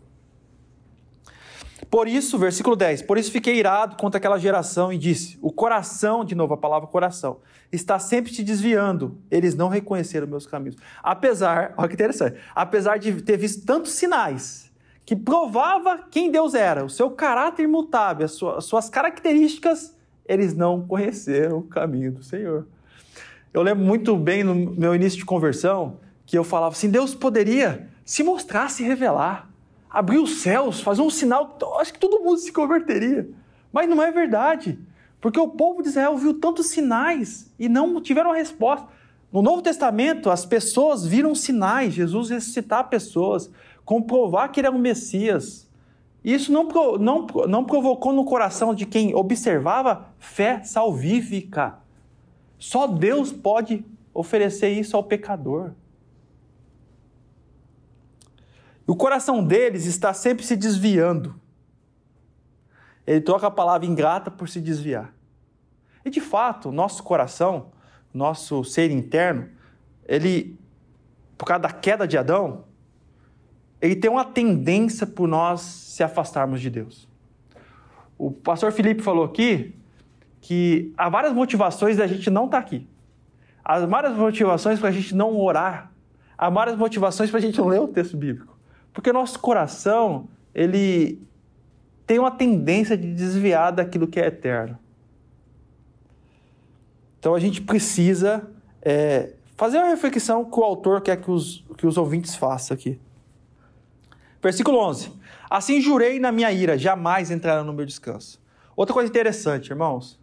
[1.89, 6.25] Por isso, versículo 10: Por isso fiquei irado contra aquela geração e disse: O coração,
[6.25, 7.39] de novo a palavra coração,
[7.71, 9.17] está sempre te desviando.
[9.31, 10.75] Eles não reconheceram meus caminhos.
[11.01, 14.69] Apesar, olha que interessante, apesar de ter visto tantos sinais
[15.05, 20.55] que provava quem Deus era, o seu caráter imutável, as suas, as suas características, eles
[20.55, 22.67] não conheceram o caminho do Senhor.
[23.53, 27.89] Eu lembro muito bem no meu início de conversão que eu falava assim: Deus poderia
[28.05, 29.51] se mostrar, se revelar,
[29.91, 33.29] abrir os céus, fazer um sinal, acho que todo mundo se converteria.
[33.73, 34.79] Mas não é verdade.
[35.21, 38.89] Porque o povo de Israel viu tantos sinais e não tiveram resposta.
[39.31, 43.51] No Novo Testamento, as pessoas viram sinais, Jesus ressuscitar pessoas,
[43.85, 45.69] comprovar que ele era o Messias.
[46.25, 51.82] Isso não, não, não provocou no coração de quem observava fé salvífica.
[52.63, 55.73] Só Deus pode oferecer isso ao pecador.
[58.87, 61.35] O coração deles está sempre se desviando.
[63.05, 65.13] Ele troca a palavra ingrata por se desviar.
[66.05, 67.73] E de fato, nosso coração,
[68.15, 69.51] nosso ser interno,
[70.07, 70.57] ele,
[71.37, 72.65] por causa da queda de Adão,
[73.81, 77.09] ele tem uma tendência por nós se afastarmos de Deus.
[78.17, 79.82] O pastor Felipe falou aqui
[80.43, 82.87] que há várias motivações da gente não estar tá aqui.
[83.65, 85.93] Há várias motivações para a gente não orar.
[86.37, 88.59] Há várias motivações para a gente não ler o texto bíblico.
[88.93, 91.23] Porque nosso coração, ele
[92.05, 94.77] tem uma tendência de desviar daquilo que é eterno.
[97.21, 98.51] Então a gente precisa
[98.83, 102.99] é, fazer uma reflexão que o autor quer que os, que os ouvintes façam aqui.
[104.43, 105.13] Versículo 11.
[105.49, 108.43] Assim jurei na minha ira, jamais entrarão no meu descanso.
[108.75, 110.21] Outra coisa interessante, irmãos.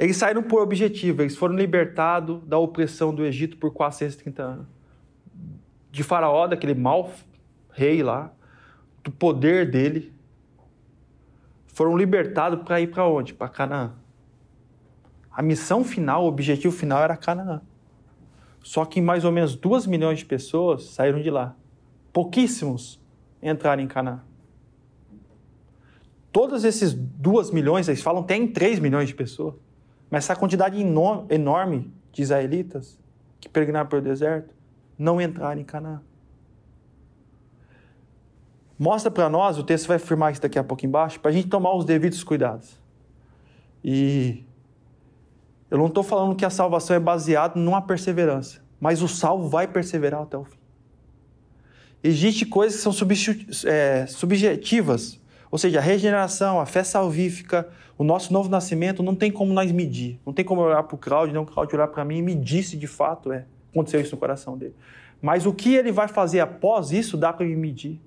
[0.00, 4.66] Eles saíram por objetivo, eles foram libertados da opressão do Egito por 430 anos.
[5.92, 7.12] De Faraó, daquele mau
[7.70, 8.32] rei lá,
[9.04, 10.10] do poder dele,
[11.66, 13.34] foram libertados para ir para onde?
[13.34, 13.92] Para Canaã.
[15.30, 17.60] A missão final, o objetivo final era Canaã.
[18.62, 21.54] Só que mais ou menos duas milhões de pessoas saíram de lá.
[22.10, 22.98] Pouquíssimos
[23.42, 24.22] entraram em Canaã.
[26.32, 29.56] Todos esses duas milhões, eles falam tem 3 milhões de pessoas.
[30.10, 32.98] Mas essa quantidade enorme de israelitas
[33.40, 34.54] que peregrinaram pelo deserto
[34.98, 36.02] não entraram em Canaã
[38.80, 41.48] mostra para nós, o texto vai afirmar isso daqui a pouco embaixo, para a gente
[41.48, 42.80] tomar os devidos cuidados.
[43.84, 44.42] E
[45.70, 49.68] eu não estou falando que a salvação é baseada numa perseverança, mas o salvo vai
[49.68, 50.58] perseverar até o fim.
[52.02, 55.20] Existem coisas que são é, subjetivas,
[55.50, 59.72] ou seja, a regeneração, a fé salvífica, o nosso novo nascimento, não tem como nós
[59.72, 60.20] medir.
[60.24, 62.62] Não tem como olhar para o Cláudio, não o Cláudio olhar para mim e medir
[62.62, 63.44] se de fato é.
[63.70, 64.74] Aconteceu isso no coração dele.
[65.20, 68.00] Mas o que ele vai fazer após isso dá para medir.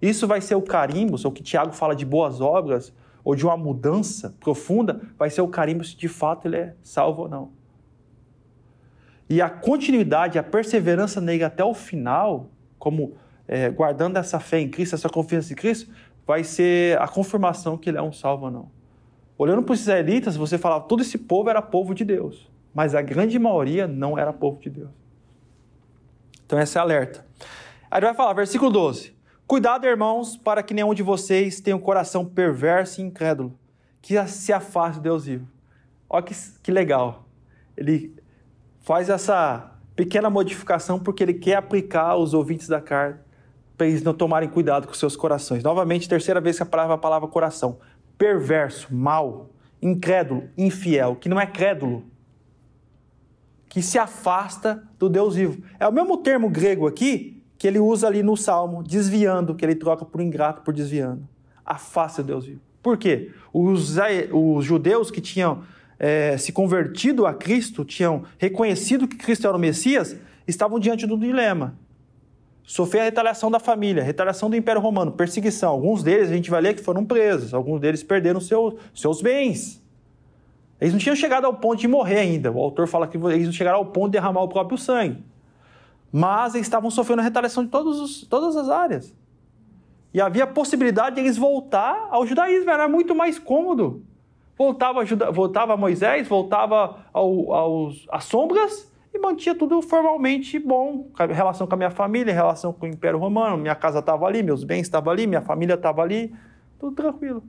[0.00, 2.92] Isso vai ser o carimbo, o que Tiago fala de boas obras,
[3.24, 7.22] ou de uma mudança profunda, vai ser o carimbo se de fato ele é salvo
[7.22, 7.50] ou não.
[9.28, 13.14] E a continuidade, a perseverança nele até o final, como
[13.46, 15.90] é, guardando essa fé em Cristo, essa confiança em Cristo,
[16.30, 18.70] vai ser a confirmação que ele é um salvo ou não.
[19.36, 23.02] Olhando para os israelitas, você falava, todo esse povo era povo de Deus, mas a
[23.02, 24.90] grande maioria não era povo de Deus.
[26.46, 27.26] Então essa é alerta.
[27.90, 29.12] Aí ele vai falar, versículo 12.
[29.44, 33.58] Cuidado, irmãos, para que nenhum de vocês tenha um coração perverso e incrédulo,
[34.00, 35.48] que se afaste de Deus vivo.
[36.08, 37.26] Olha que, que legal.
[37.76, 38.14] Ele
[38.82, 43.18] faz essa pequena modificação porque ele quer aplicar aos ouvintes da carne
[43.80, 45.62] para eles não tomarem cuidado com seus corações.
[45.62, 47.78] Novamente, terceira vez que a palavra, a palavra coração.
[48.18, 49.48] Perverso, mal,
[49.80, 52.04] incrédulo, infiel, que não é crédulo,
[53.70, 55.62] que se afasta do Deus vivo.
[55.78, 59.74] É o mesmo termo grego aqui que ele usa ali no Salmo, desviando, que ele
[59.74, 61.26] troca por ingrato por desviando.
[61.64, 62.60] Afasta o Deus vivo.
[62.82, 63.30] Por quê?
[63.50, 63.96] Os,
[64.30, 65.62] os judeus que tinham
[65.98, 71.16] é, se convertido a Cristo, tinham reconhecido que Cristo era o Messias, estavam diante do
[71.16, 71.78] dilema.
[72.64, 75.70] Sofrer a retaliação da família, retaliação do Império Romano, perseguição.
[75.70, 79.82] Alguns deles a gente vai ler que foram presos, alguns deles perderam seu, seus bens.
[80.80, 82.50] Eles não tinham chegado ao ponto de morrer ainda.
[82.50, 85.22] O autor fala que eles não chegaram ao ponto de derramar o próprio sangue.
[86.10, 89.14] Mas eles estavam sofrendo a retaliação de todos os, todas as áreas.
[90.12, 94.02] E havia a possibilidade de eles voltar ao judaísmo, era muito mais cômodo.
[94.56, 101.08] Voltava, voltava a Moisés, voltava ao, aos, às sombras e mantinha tudo formalmente bom.
[101.34, 104.64] Relação com a minha família, relação com o Império Romano, minha casa estava ali, meus
[104.64, 106.34] bens estavam ali, minha família estava ali,
[106.78, 107.42] tudo tranquilo.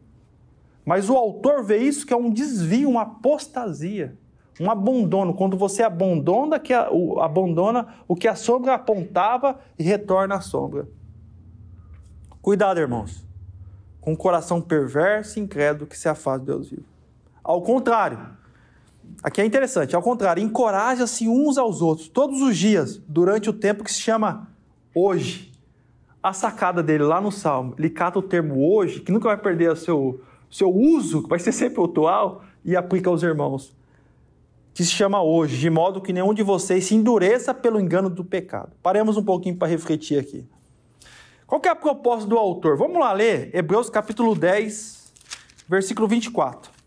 [0.85, 4.17] Mas o autor vê isso que é um desvio, uma apostasia,
[4.59, 5.33] um abandono.
[5.33, 10.41] Quando você abandona, que a, o, abandona o que a sombra apontava e retorna à
[10.41, 10.87] sombra.
[12.41, 13.23] Cuidado, irmãos,
[13.99, 16.85] com o coração perverso e incrédulo que se afasta de Deus vivo.
[17.43, 18.19] Ao contrário,
[19.23, 23.83] aqui é interessante, ao contrário, encoraja-se uns aos outros todos os dias, durante o tempo
[23.83, 24.47] que se chama
[24.93, 25.51] hoje.
[26.21, 29.71] A sacada dele lá no Salmo, ele cata o termo hoje, que nunca vai perder
[29.71, 33.75] o seu, seu uso, que vai ser sempre atual, e aplica aos irmãos.
[34.73, 38.23] Que se chama hoje, de modo que nenhum de vocês se endureça pelo engano do
[38.23, 38.71] pecado.
[38.81, 40.45] Paremos um pouquinho para refletir aqui.
[41.45, 42.77] Qual é a proposta do autor?
[42.77, 45.11] Vamos lá ler Hebreus capítulo 10,
[45.67, 46.80] versículo 24.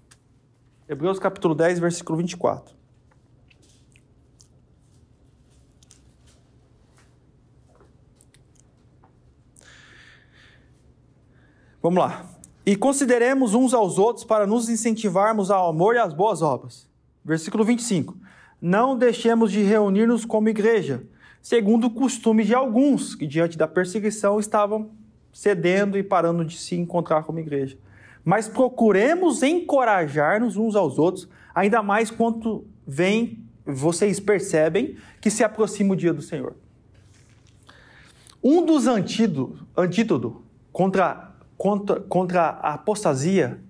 [0.87, 2.74] Hebreus capítulo 10, versículo 24.
[11.82, 12.30] Vamos lá.
[12.66, 16.87] E consideremos uns aos outros para nos incentivarmos ao amor e às boas obras.
[17.24, 18.16] Versículo 25.
[18.61, 21.03] Não deixemos de reunir-nos como igreja,
[21.41, 24.91] segundo o costume de alguns que, diante da perseguição, estavam
[25.32, 27.78] cedendo e parando de se encontrar como igreja.
[28.25, 35.93] Mas procuremos encorajar-nos uns aos outros, ainda mais quanto vem, vocês percebem que se aproxima
[35.93, 36.55] o dia do Senhor.
[38.43, 43.61] Um dos antídotos antídoto contra, contra, contra a apostasia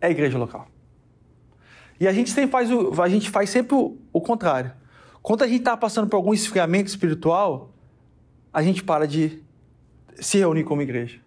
[0.00, 0.68] é a igreja local.
[1.98, 4.72] E a gente sempre faz, o, a gente faz sempre o, o contrário.
[5.22, 7.72] Quando a gente está passando por algum esfriamento espiritual,
[8.52, 9.42] a gente para de
[10.20, 11.23] se reunir como igreja.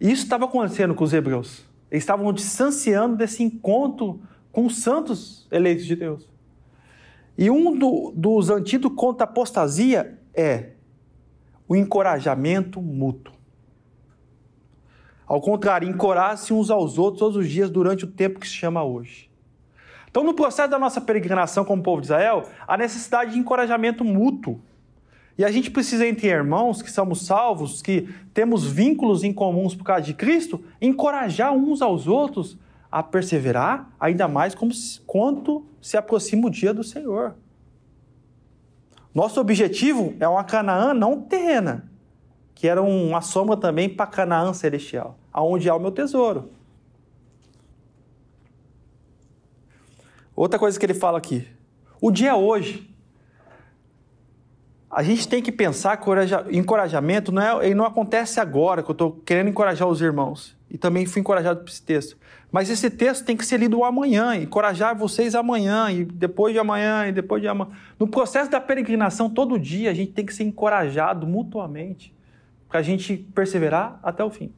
[0.00, 1.64] E isso estava acontecendo com os hebreus.
[1.90, 4.20] Eles estavam distanciando desse encontro
[4.50, 6.28] com os santos eleitos de Deus.
[7.36, 10.70] E um do, dos antídotos contra a apostasia é
[11.68, 13.34] o encorajamento mútuo.
[15.26, 18.82] Ao contrário, encorajem uns aos outros todos os dias durante o tempo que se chama
[18.82, 19.30] hoje.
[20.10, 24.60] Então, no processo da nossa peregrinação como povo de Israel, a necessidade de encorajamento mútuo.
[25.40, 29.84] E a gente precisa, entre irmãos que somos salvos, que temos vínculos em comuns por
[29.84, 32.58] causa de Cristo, encorajar uns aos outros
[32.92, 34.70] a perseverar, ainda mais como
[35.06, 37.36] quanto se aproxima o dia do Senhor.
[39.14, 41.90] Nosso objetivo é uma Canaã não terrena,
[42.54, 46.50] que era uma sombra também para Canaã celestial, aonde há o meu tesouro.
[50.36, 51.48] Outra coisa que ele fala aqui.
[51.98, 52.89] O dia é hoje.
[54.90, 56.14] A gente tem que pensar que o
[56.50, 60.56] encorajamento não, é, ele não acontece agora, que eu estou querendo encorajar os irmãos.
[60.68, 62.16] E também fui encorajado por esse texto.
[62.50, 67.06] Mas esse texto tem que ser lido amanhã, encorajar vocês amanhã, e depois de amanhã,
[67.06, 67.70] e depois de amanhã.
[67.98, 72.12] No processo da peregrinação, todo dia, a gente tem que ser encorajado mutuamente,
[72.68, 74.52] para a gente perseverar até o fim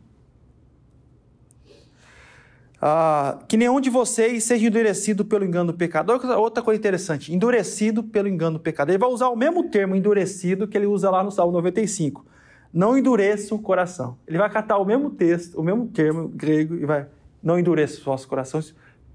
[2.85, 6.11] ah, que nenhum de vocês seja endurecido pelo engano do pecado.
[6.11, 8.91] Outra coisa interessante, endurecido pelo engano do pecado.
[8.91, 12.27] Ele vai usar o mesmo termo endurecido que ele usa lá no Salmo 95.
[12.73, 14.19] Não endureça o coração.
[14.27, 17.07] Ele vai catar o mesmo texto, o mesmo termo grego e vai,
[17.41, 18.75] não endureça os vossos corações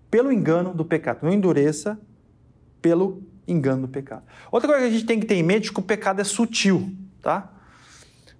[0.09, 1.19] pelo engano do pecado.
[1.23, 1.99] Não endureça
[2.81, 4.23] pelo engano do pecado.
[4.49, 6.23] Outra coisa que a gente tem que ter em mente é que o pecado é
[6.23, 6.89] sutil,
[7.21, 7.51] tá?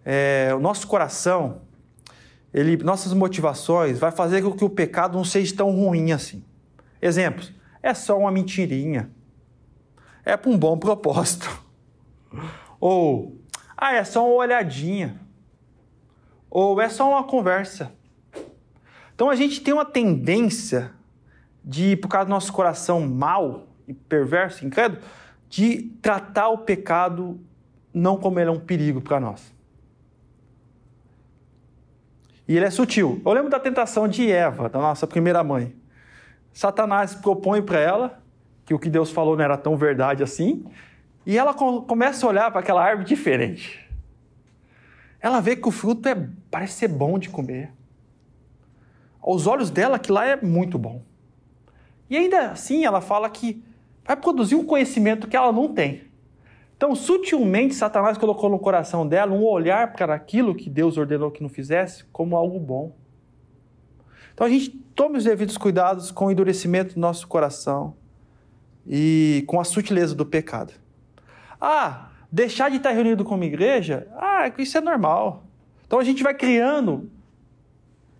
[0.05, 1.63] É, o nosso coração,
[2.57, 6.43] ele, nossas motivações, vai fazer com que o pecado não seja tão ruim assim.
[6.99, 7.53] Exemplos:
[7.83, 9.11] é só uma mentirinha,
[10.25, 11.47] é para um bom propósito.
[12.79, 13.39] Ou,
[13.77, 15.21] ah, é só uma olhadinha.
[16.49, 17.91] Ou é só uma conversa.
[19.13, 20.91] Então a gente tem uma tendência
[21.63, 25.01] de, por causa do nosso coração mau e perverso, incrédulo,
[25.47, 27.39] de tratar o pecado
[27.93, 29.53] não como ele é um perigo para nós.
[32.47, 33.21] E ele é sutil.
[33.25, 35.75] Eu lembro da tentação de Eva, da nossa primeira mãe.
[36.53, 38.23] Satanás propõe para ela
[38.65, 40.65] que o que Deus falou não era tão verdade assim,
[41.25, 43.85] e ela começa a olhar para aquela árvore diferente.
[45.19, 47.71] Ela vê que o fruto é, parece ser bom de comer.
[49.21, 51.01] Aos olhos dela, que lá é muito bom.
[52.09, 53.63] E ainda assim, ela fala que
[54.05, 56.06] vai produzir um conhecimento que ela não tem.
[56.77, 61.41] Então, sutilmente, Satanás colocou no coração dela um olhar para aquilo que Deus ordenou que
[61.41, 62.95] não fizesse como algo bom.
[64.31, 67.95] Então, a gente tome os devidos cuidados com o endurecimento do nosso coração
[68.85, 70.71] e com a sutileza do pecado.
[71.59, 74.07] Ah, deixar de estar reunido como igreja?
[74.15, 75.45] Ah, isso é normal.
[75.87, 77.09] Então, a gente vai criando.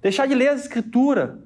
[0.01, 1.37] Deixar de ler as escrituras.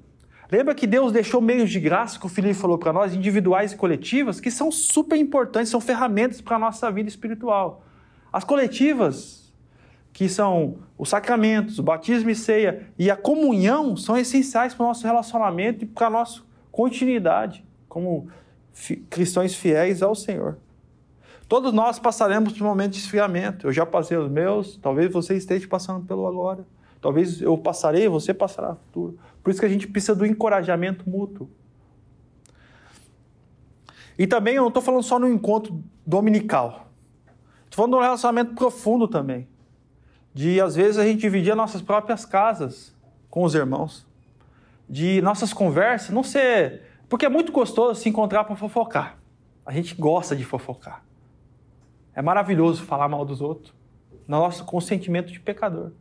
[0.51, 3.77] Lembra que Deus deixou meios de graça, que o Felipe falou para nós, individuais e
[3.77, 7.85] coletivas, que são super importantes, são ferramentas para a nossa vida espiritual.
[8.33, 9.53] As coletivas,
[10.11, 14.87] que são os sacramentos, o batismo e ceia e a comunhão, são essenciais para o
[14.89, 18.27] nosso relacionamento e para a nossa continuidade como
[19.09, 20.57] cristãos fiéis ao Senhor.
[21.47, 23.67] Todos nós passaremos por um momento de esfriamento.
[23.67, 26.65] Eu já passei os meus, talvez você esteja passando pelo agora.
[27.01, 29.17] Talvez eu passarei, você passará no futuro.
[29.43, 31.49] Por isso que a gente precisa do encorajamento mútuo.
[34.17, 36.91] E também eu não estou falando só no encontro dominical.
[37.63, 39.47] Estou falando de um relacionamento profundo também.
[40.33, 42.95] De, às vezes, a gente dividir nossas próprias casas
[43.29, 44.05] com os irmãos.
[44.87, 46.83] De nossas conversas não ser.
[47.09, 49.17] Porque é muito gostoso se encontrar para fofocar.
[49.65, 51.03] A gente gosta de fofocar.
[52.13, 53.73] É maravilhoso falar mal dos outros.
[54.27, 55.91] Nosso consentimento de pecador.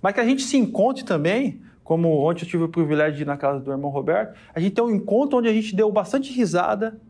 [0.00, 3.26] Mas que a gente se encontre também como ontem eu tive o privilégio de ir
[3.26, 6.32] na casa do irmão Roberto, a gente tem um encontro onde a gente deu bastante
[6.32, 7.00] risada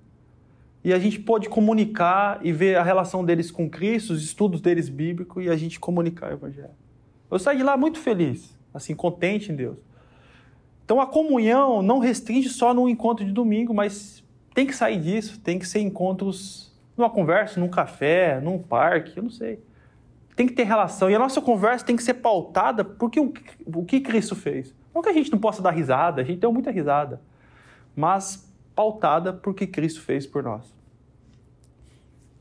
[0.85, 4.91] e a gente pôde comunicar e ver a relação deles com Cristo, os estudos deles
[4.91, 6.75] bíblicos e a gente comunicar o Evangelho.
[7.31, 9.79] Eu saí de lá muito feliz, assim, contente em Deus.
[10.85, 14.23] Então a comunhão não restringe só no encontro de domingo, mas
[14.55, 19.23] tem que sair disso, tem que ser encontros numa conversa, num café, num parque, eu
[19.23, 19.59] não sei
[20.37, 21.11] tem que ter relação.
[21.11, 23.33] E a nossa conversa tem que ser pautada porque o,
[23.65, 24.75] o que Cristo fez.
[24.95, 27.23] Não que a gente não possa dar risada, a gente deu muita risada.
[27.97, 30.77] Mas pautada porque Cristo fez por nós.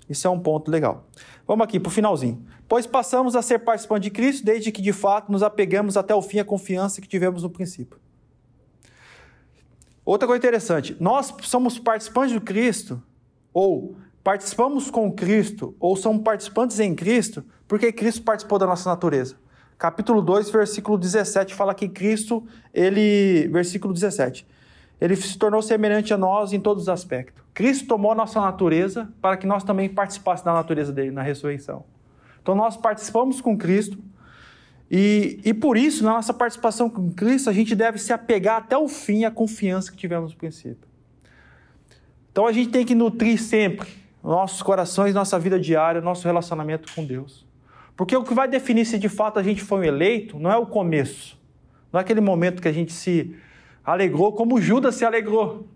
[0.10, 1.08] Isso é um ponto legal.
[1.48, 2.46] Vamos aqui para o finalzinho.
[2.68, 6.22] Pois passamos a ser participantes de Cristo desde que de fato nos apegamos até o
[6.22, 8.00] fim à confiança que tivemos no princípio.
[10.04, 13.02] Outra coisa interessante, nós somos participantes de Cristo,
[13.52, 19.36] ou participamos com Cristo, ou somos participantes em Cristo, porque Cristo participou da nossa natureza.
[19.78, 24.48] Capítulo 2, versículo 17 fala que Cristo, ele, versículo 17,
[25.02, 27.44] ele se tornou semelhante a nós em todos os aspectos.
[27.54, 31.84] Cristo tomou a nossa natureza para que nós também participássemos da natureza dele na ressurreição.
[32.42, 33.98] Então nós participamos com Cristo
[34.90, 38.78] e, e por isso, na nossa participação com Cristo, a gente deve se apegar até
[38.78, 40.88] o fim à confiança que tivemos no princípio.
[42.32, 43.90] Então a gente tem que nutrir sempre
[44.24, 47.45] nossos corações, nossa vida diária, nosso relacionamento com Deus.
[47.96, 50.66] Porque o que vai definir se de fato a gente foi eleito não é o
[50.66, 51.40] começo,
[51.92, 53.36] não é aquele momento que a gente se
[53.84, 55.68] alegrou como Judas se alegrou.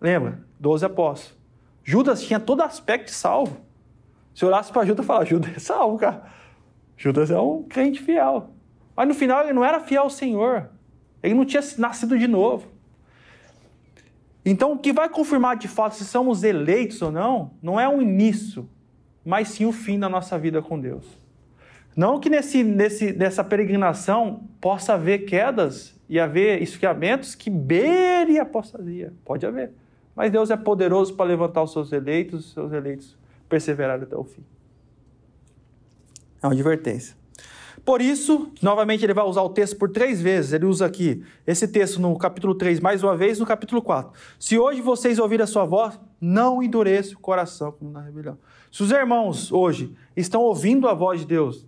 [0.00, 0.40] Lembra?
[0.58, 1.36] Doze apóstolos.
[1.84, 3.60] Judas tinha todo aspecto de salvo.
[4.34, 6.24] Se olhasse para Judas e falar, Judas é salvo, cara.
[6.96, 8.50] Judas é um crente fiel.
[8.96, 10.70] Mas no final ele não era fiel ao Senhor.
[11.22, 12.66] Ele não tinha nascido de novo.
[14.44, 18.00] Então o que vai confirmar de fato se somos eleitos ou não, não é o
[18.00, 18.68] início,
[19.24, 21.25] mas sim o fim da nossa vida com Deus.
[21.96, 28.42] Não que nesse, nesse, nessa peregrinação possa haver quedas e haver esfriamentos que beire a
[28.42, 29.14] apostasia.
[29.24, 29.72] Pode haver.
[30.14, 33.16] Mas Deus é poderoso para levantar os seus eleitos, os seus eleitos
[33.48, 34.44] perseverarem até o fim.
[36.42, 37.16] É uma advertência.
[37.84, 40.52] Por isso, novamente, ele vai usar o texto por três vezes.
[40.52, 44.12] Ele usa aqui esse texto no capítulo 3, mais uma vez, no capítulo 4.
[44.38, 48.36] Se hoje vocês ouvirem a sua voz, não endureça o coração como na rebelião.
[48.72, 51.66] Se os irmãos hoje estão ouvindo a voz de Deus,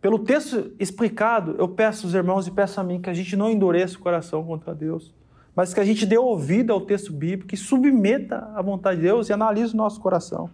[0.00, 3.50] pelo texto explicado, eu peço aos irmãos e peço a mim que a gente não
[3.50, 5.12] endureça o coração contra Deus,
[5.56, 9.28] mas que a gente dê ouvido ao texto bíblico, que submeta à vontade de Deus
[9.28, 10.50] e analise o nosso coração.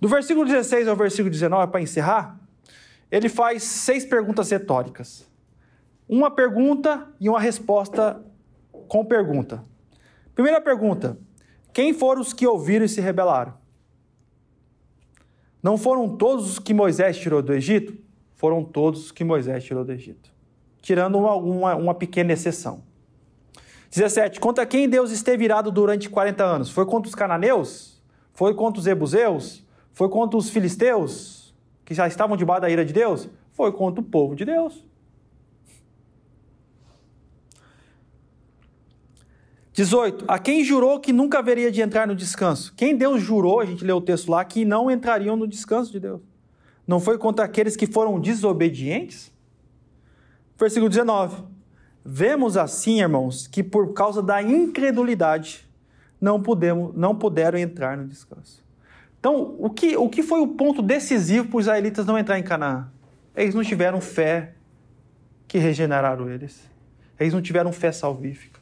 [0.00, 2.40] Do versículo 16 ao versículo 19, para encerrar,
[3.10, 5.30] ele faz seis perguntas retóricas.
[6.08, 8.20] Uma pergunta e uma resposta
[8.88, 9.62] com pergunta.
[10.34, 11.18] Primeira pergunta:
[11.72, 13.54] Quem foram os que ouviram e se rebelaram?
[15.62, 18.01] Não foram todos os que Moisés tirou do Egito?
[18.42, 20.28] Foram todos que Moisés tirou do Egito,
[20.80, 22.82] tirando uma, uma, uma pequena exceção.
[23.88, 24.40] 17.
[24.40, 26.68] Contra quem Deus esteve irado durante 40 anos?
[26.68, 28.02] Foi contra os cananeus?
[28.32, 29.64] Foi contra os ebuseus?
[29.92, 31.54] Foi contra os filisteus?
[31.84, 33.28] Que já estavam debaixo da ira de Deus?
[33.52, 34.84] Foi contra o povo de Deus.
[39.72, 40.24] 18.
[40.26, 42.74] A quem jurou que nunca haveria de entrar no descanso?
[42.76, 46.00] Quem Deus jurou, a gente leu o texto lá, que não entrariam no descanso de
[46.00, 46.31] Deus?
[46.86, 49.32] Não foi contra aqueles que foram desobedientes?
[50.58, 51.44] Versículo 19.
[52.04, 55.68] Vemos assim, irmãos, que por causa da incredulidade
[56.20, 58.62] não, pudemos, não puderam entrar no descanso.
[59.18, 62.42] Então, o que, o que foi o ponto decisivo para os israelitas não entrar em
[62.42, 62.90] Canaã?
[63.36, 64.54] Eles não tiveram fé
[65.46, 66.68] que regeneraram eles.
[67.20, 68.60] Eles não tiveram fé salvífica.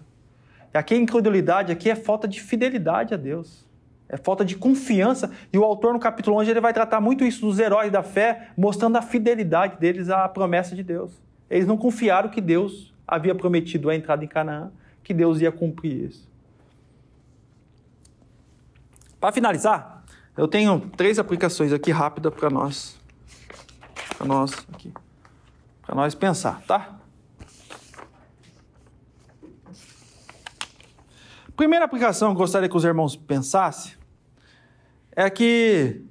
[0.73, 3.66] E aqui a incredulidade aqui é falta de fidelidade a Deus.
[4.13, 5.31] É falta de confiança.
[5.53, 8.49] E o autor, no capítulo 11, ele vai tratar muito isso dos heróis da fé,
[8.57, 11.13] mostrando a fidelidade deles à promessa de Deus.
[11.49, 14.73] Eles não confiaram que Deus havia prometido a entrada em Canaã,
[15.05, 16.29] que Deus ia cumprir isso.
[19.21, 20.03] Para finalizar,
[20.37, 22.99] eu tenho três aplicações aqui rápidas para nós.
[24.19, 24.93] Para nós aqui.
[25.83, 26.97] Para nós pensar, tá?
[31.57, 34.00] Primeira aplicação que eu gostaria que os irmãos pensassem
[35.13, 36.03] é que,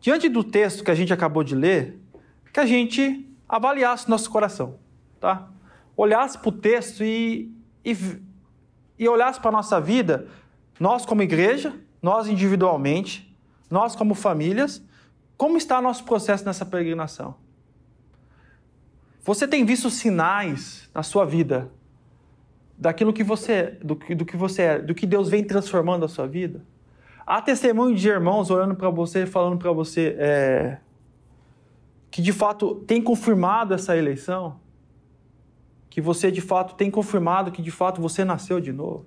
[0.00, 1.98] diante do texto que a gente acabou de ler,
[2.52, 4.78] que a gente avaliasse nosso coração,
[5.18, 5.48] tá?
[5.96, 7.52] Olhasse para o texto e,
[7.84, 7.96] e,
[8.98, 10.28] e olhasse para a nossa vida,
[10.78, 13.36] nós como igreja, nós individualmente,
[13.70, 14.82] nós como famílias,
[15.36, 17.36] como está nosso processo nessa peregrinação?
[19.22, 21.72] Você tem visto sinais na sua vida
[22.76, 26.26] daquilo que você, do, do que você é, do que Deus vem transformando a sua
[26.26, 26.64] vida.
[27.26, 30.78] Há testemunho de irmãos olhando para você, falando para você é,
[32.10, 34.60] que de fato tem confirmado essa eleição,
[35.88, 39.06] que você de fato tem confirmado que de fato você nasceu de novo.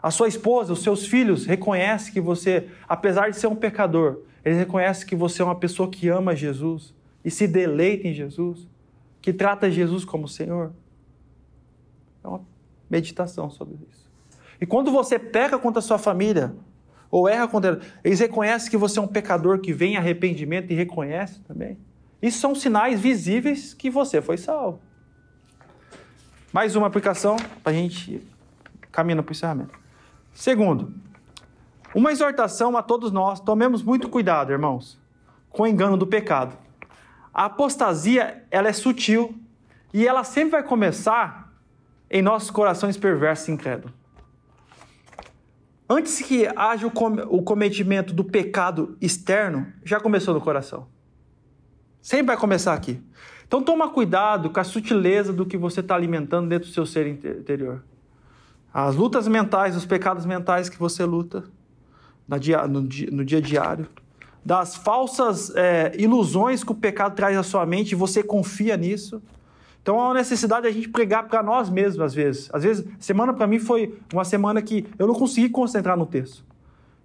[0.00, 4.58] A sua esposa, os seus filhos reconhecem que você, apesar de ser um pecador, eles
[4.58, 8.68] reconhecem que você é uma pessoa que ama Jesus e se deleita em Jesus,
[9.20, 10.72] que trata Jesus como Senhor.
[12.22, 12.40] É uma
[12.88, 14.08] meditação sobre isso.
[14.60, 16.54] E quando você peca contra a sua família,
[17.10, 20.74] ou erra contra eles reconhecem que você é um pecador que vem em arrependimento e
[20.74, 21.78] reconhece também.
[22.20, 24.80] Isso são sinais visíveis que você foi salvo.
[26.52, 28.26] Mais uma aplicação para a gente
[28.90, 29.78] caminhar para o encerramento.
[30.32, 30.94] Segundo,
[31.94, 34.98] uma exortação a todos nós, tomemos muito cuidado, irmãos,
[35.50, 36.56] com o engano do pecado.
[37.32, 39.34] A apostasia, ela é sutil
[39.92, 41.52] e ela sempre vai começar
[42.10, 43.94] em nossos corações perversos e incrédulos.
[45.88, 50.88] Antes que haja o cometimento do pecado externo, já começou no coração.
[52.02, 53.00] Sempre vai começar aqui.
[53.46, 57.06] Então toma cuidado com a sutileza do que você está alimentando dentro do seu ser
[57.06, 57.84] interior.
[58.74, 61.44] As lutas mentais, os pecados mentais que você luta
[62.28, 63.88] no dia, no dia, no dia diário.
[64.44, 69.22] Das falsas é, ilusões que o pecado traz à sua mente você confia nisso.
[69.86, 72.50] Então há uma necessidade de a gente pregar para nós mesmos, às vezes.
[72.52, 76.44] Às vezes, semana para mim foi uma semana que eu não consegui concentrar no texto.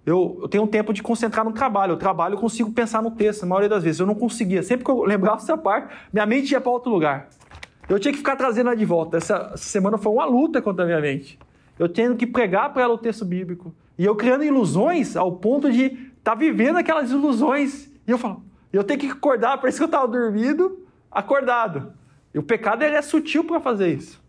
[0.04, 1.92] Eu, eu, tenho um tempo de concentrar no trabalho.
[1.92, 4.00] Eu trabalho, eu consigo pensar no texto, na maioria das vezes.
[4.00, 4.64] Eu não conseguia.
[4.64, 7.28] Sempre que eu lembrava essa parte, minha mente ia para outro lugar.
[7.88, 9.16] Eu tinha que ficar trazendo ela de volta.
[9.16, 11.38] Essa, essa semana foi uma luta contra a minha mente.
[11.78, 13.72] Eu tendo que pregar para ela o texto bíblico.
[13.96, 17.88] E eu criando ilusões ao ponto de estar tá vivendo aquelas ilusões.
[18.08, 22.01] E eu falo, eu tenho que acordar, parece que eu estava dormindo, acordado.
[22.34, 24.22] E o pecado ele é sutil para fazer isso.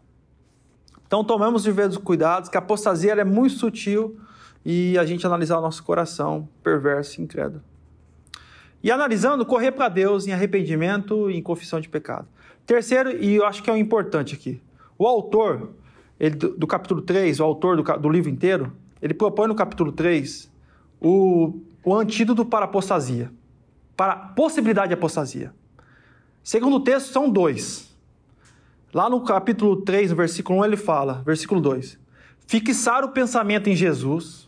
[1.05, 4.19] Então tomamos diversos cuidados, que a apostasia é muito sutil
[4.65, 7.63] e a gente analisar o nosso coração perverso e incrédulo.
[8.81, 12.27] E analisando, correr para Deus em arrependimento e em confissão de pecado.
[12.65, 14.61] Terceiro, e eu acho que é o importante aqui,
[14.97, 15.71] o autor
[16.19, 19.91] ele, do, do, capítulo 3, o autor do, do, livro inteiro, ele propõe no capítulo
[19.91, 20.51] 3
[21.01, 23.31] o, o antídoto para apostasia,
[23.95, 25.53] para possibilidade de apostasia.
[26.43, 27.92] Segundo o texto, são dois.
[28.93, 31.97] Lá no capítulo 3, no versículo 1, ele fala, versículo 2:
[32.45, 34.47] Fixar o pensamento em Jesus.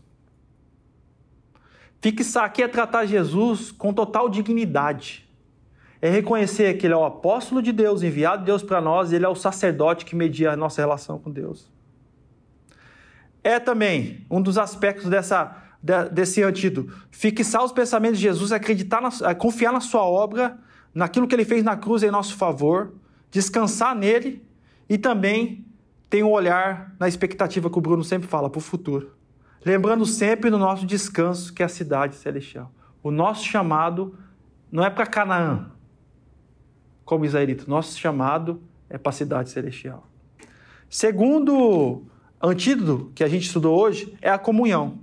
[2.00, 5.28] Fixar aqui é tratar Jesus com total dignidade.
[6.00, 9.16] É reconhecer que ele é o apóstolo de Deus, enviado de Deus para nós, e
[9.16, 11.68] ele é o sacerdote que media a nossa relação com Deus.
[13.44, 15.58] É também um dos aspectos dessa,
[16.12, 16.94] desse antídoto.
[17.10, 20.60] Fixar os pensamentos de Jesus, acreditar, na, confiar na sua obra,
[20.94, 22.94] naquilo que ele fez na cruz em nosso favor
[23.30, 24.46] descansar nele
[24.90, 25.66] e também
[26.10, 29.12] tem um olhar na expectativa que o Bruno sempre fala para o futuro.
[29.66, 32.72] Lembrando sempre do nosso descanso, que é a cidade celestial.
[33.02, 34.18] O nosso chamado
[34.72, 35.72] não é para Canaã,
[37.04, 37.66] como israelita.
[37.68, 40.08] Nosso chamado é para a cidade celestial.
[40.90, 42.04] Segundo
[42.42, 45.00] antídoto que a gente estudou hoje é a comunhão.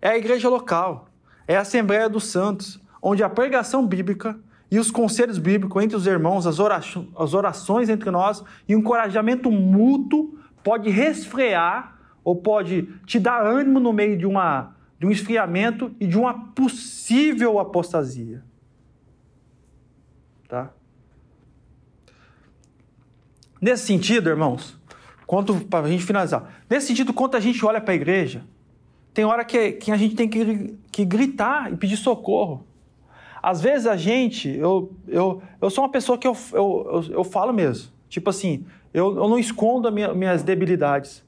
[0.00, 1.08] É a igreja local,
[1.46, 4.38] é a Assembleia dos Santos, onde a pregação bíblica
[4.70, 10.38] e os conselhos bíblicos entre os irmãos, as orações entre nós e o encorajamento mútuo
[10.62, 16.06] pode resfriar ou pode te dar ânimo no meio de, uma, de um esfriamento e
[16.06, 18.44] de uma possível apostasia.
[20.46, 20.70] Tá?
[23.60, 24.78] Nesse sentido, irmãos,
[25.70, 28.44] para a gente finalizar, nesse sentido, quando a gente olha para a igreja,
[29.14, 32.67] tem hora que, que a gente tem que, que gritar e pedir socorro.
[33.42, 37.24] Às vezes a gente, eu, eu, eu sou uma pessoa que eu, eu, eu, eu
[37.24, 37.90] falo mesmo.
[38.08, 41.24] Tipo assim, eu, eu não escondo minha, minhas debilidades.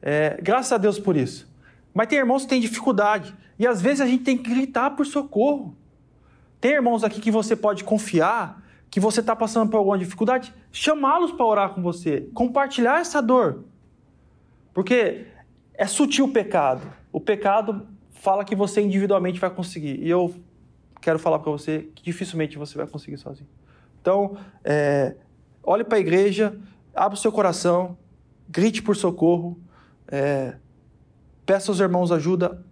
[0.00, 1.48] É, graças a Deus por isso.
[1.94, 3.34] Mas tem irmãos que têm dificuldade.
[3.58, 5.76] E às vezes a gente tem que gritar por socorro.
[6.60, 11.32] Tem irmãos aqui que você pode confiar que você está passando por alguma dificuldade, chamá-los
[11.32, 13.64] para orar com você, compartilhar essa dor.
[14.72, 15.26] Porque
[15.74, 16.82] é sutil o pecado.
[17.12, 20.00] O pecado fala que você individualmente vai conseguir.
[20.02, 20.34] E eu
[21.08, 23.48] quero falar para você que dificilmente você vai conseguir sozinho.
[23.98, 25.16] Então, é,
[25.62, 26.54] olhe para a igreja,
[26.94, 27.96] abra o seu coração,
[28.46, 29.58] grite por socorro,
[30.06, 30.56] é,
[31.46, 32.62] peça aos irmãos ajuda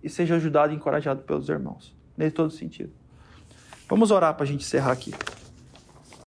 [0.00, 2.92] e seja ajudado e encorajado pelos irmãos, nesse todo sentido.
[3.88, 5.12] Vamos orar para a gente encerrar aqui.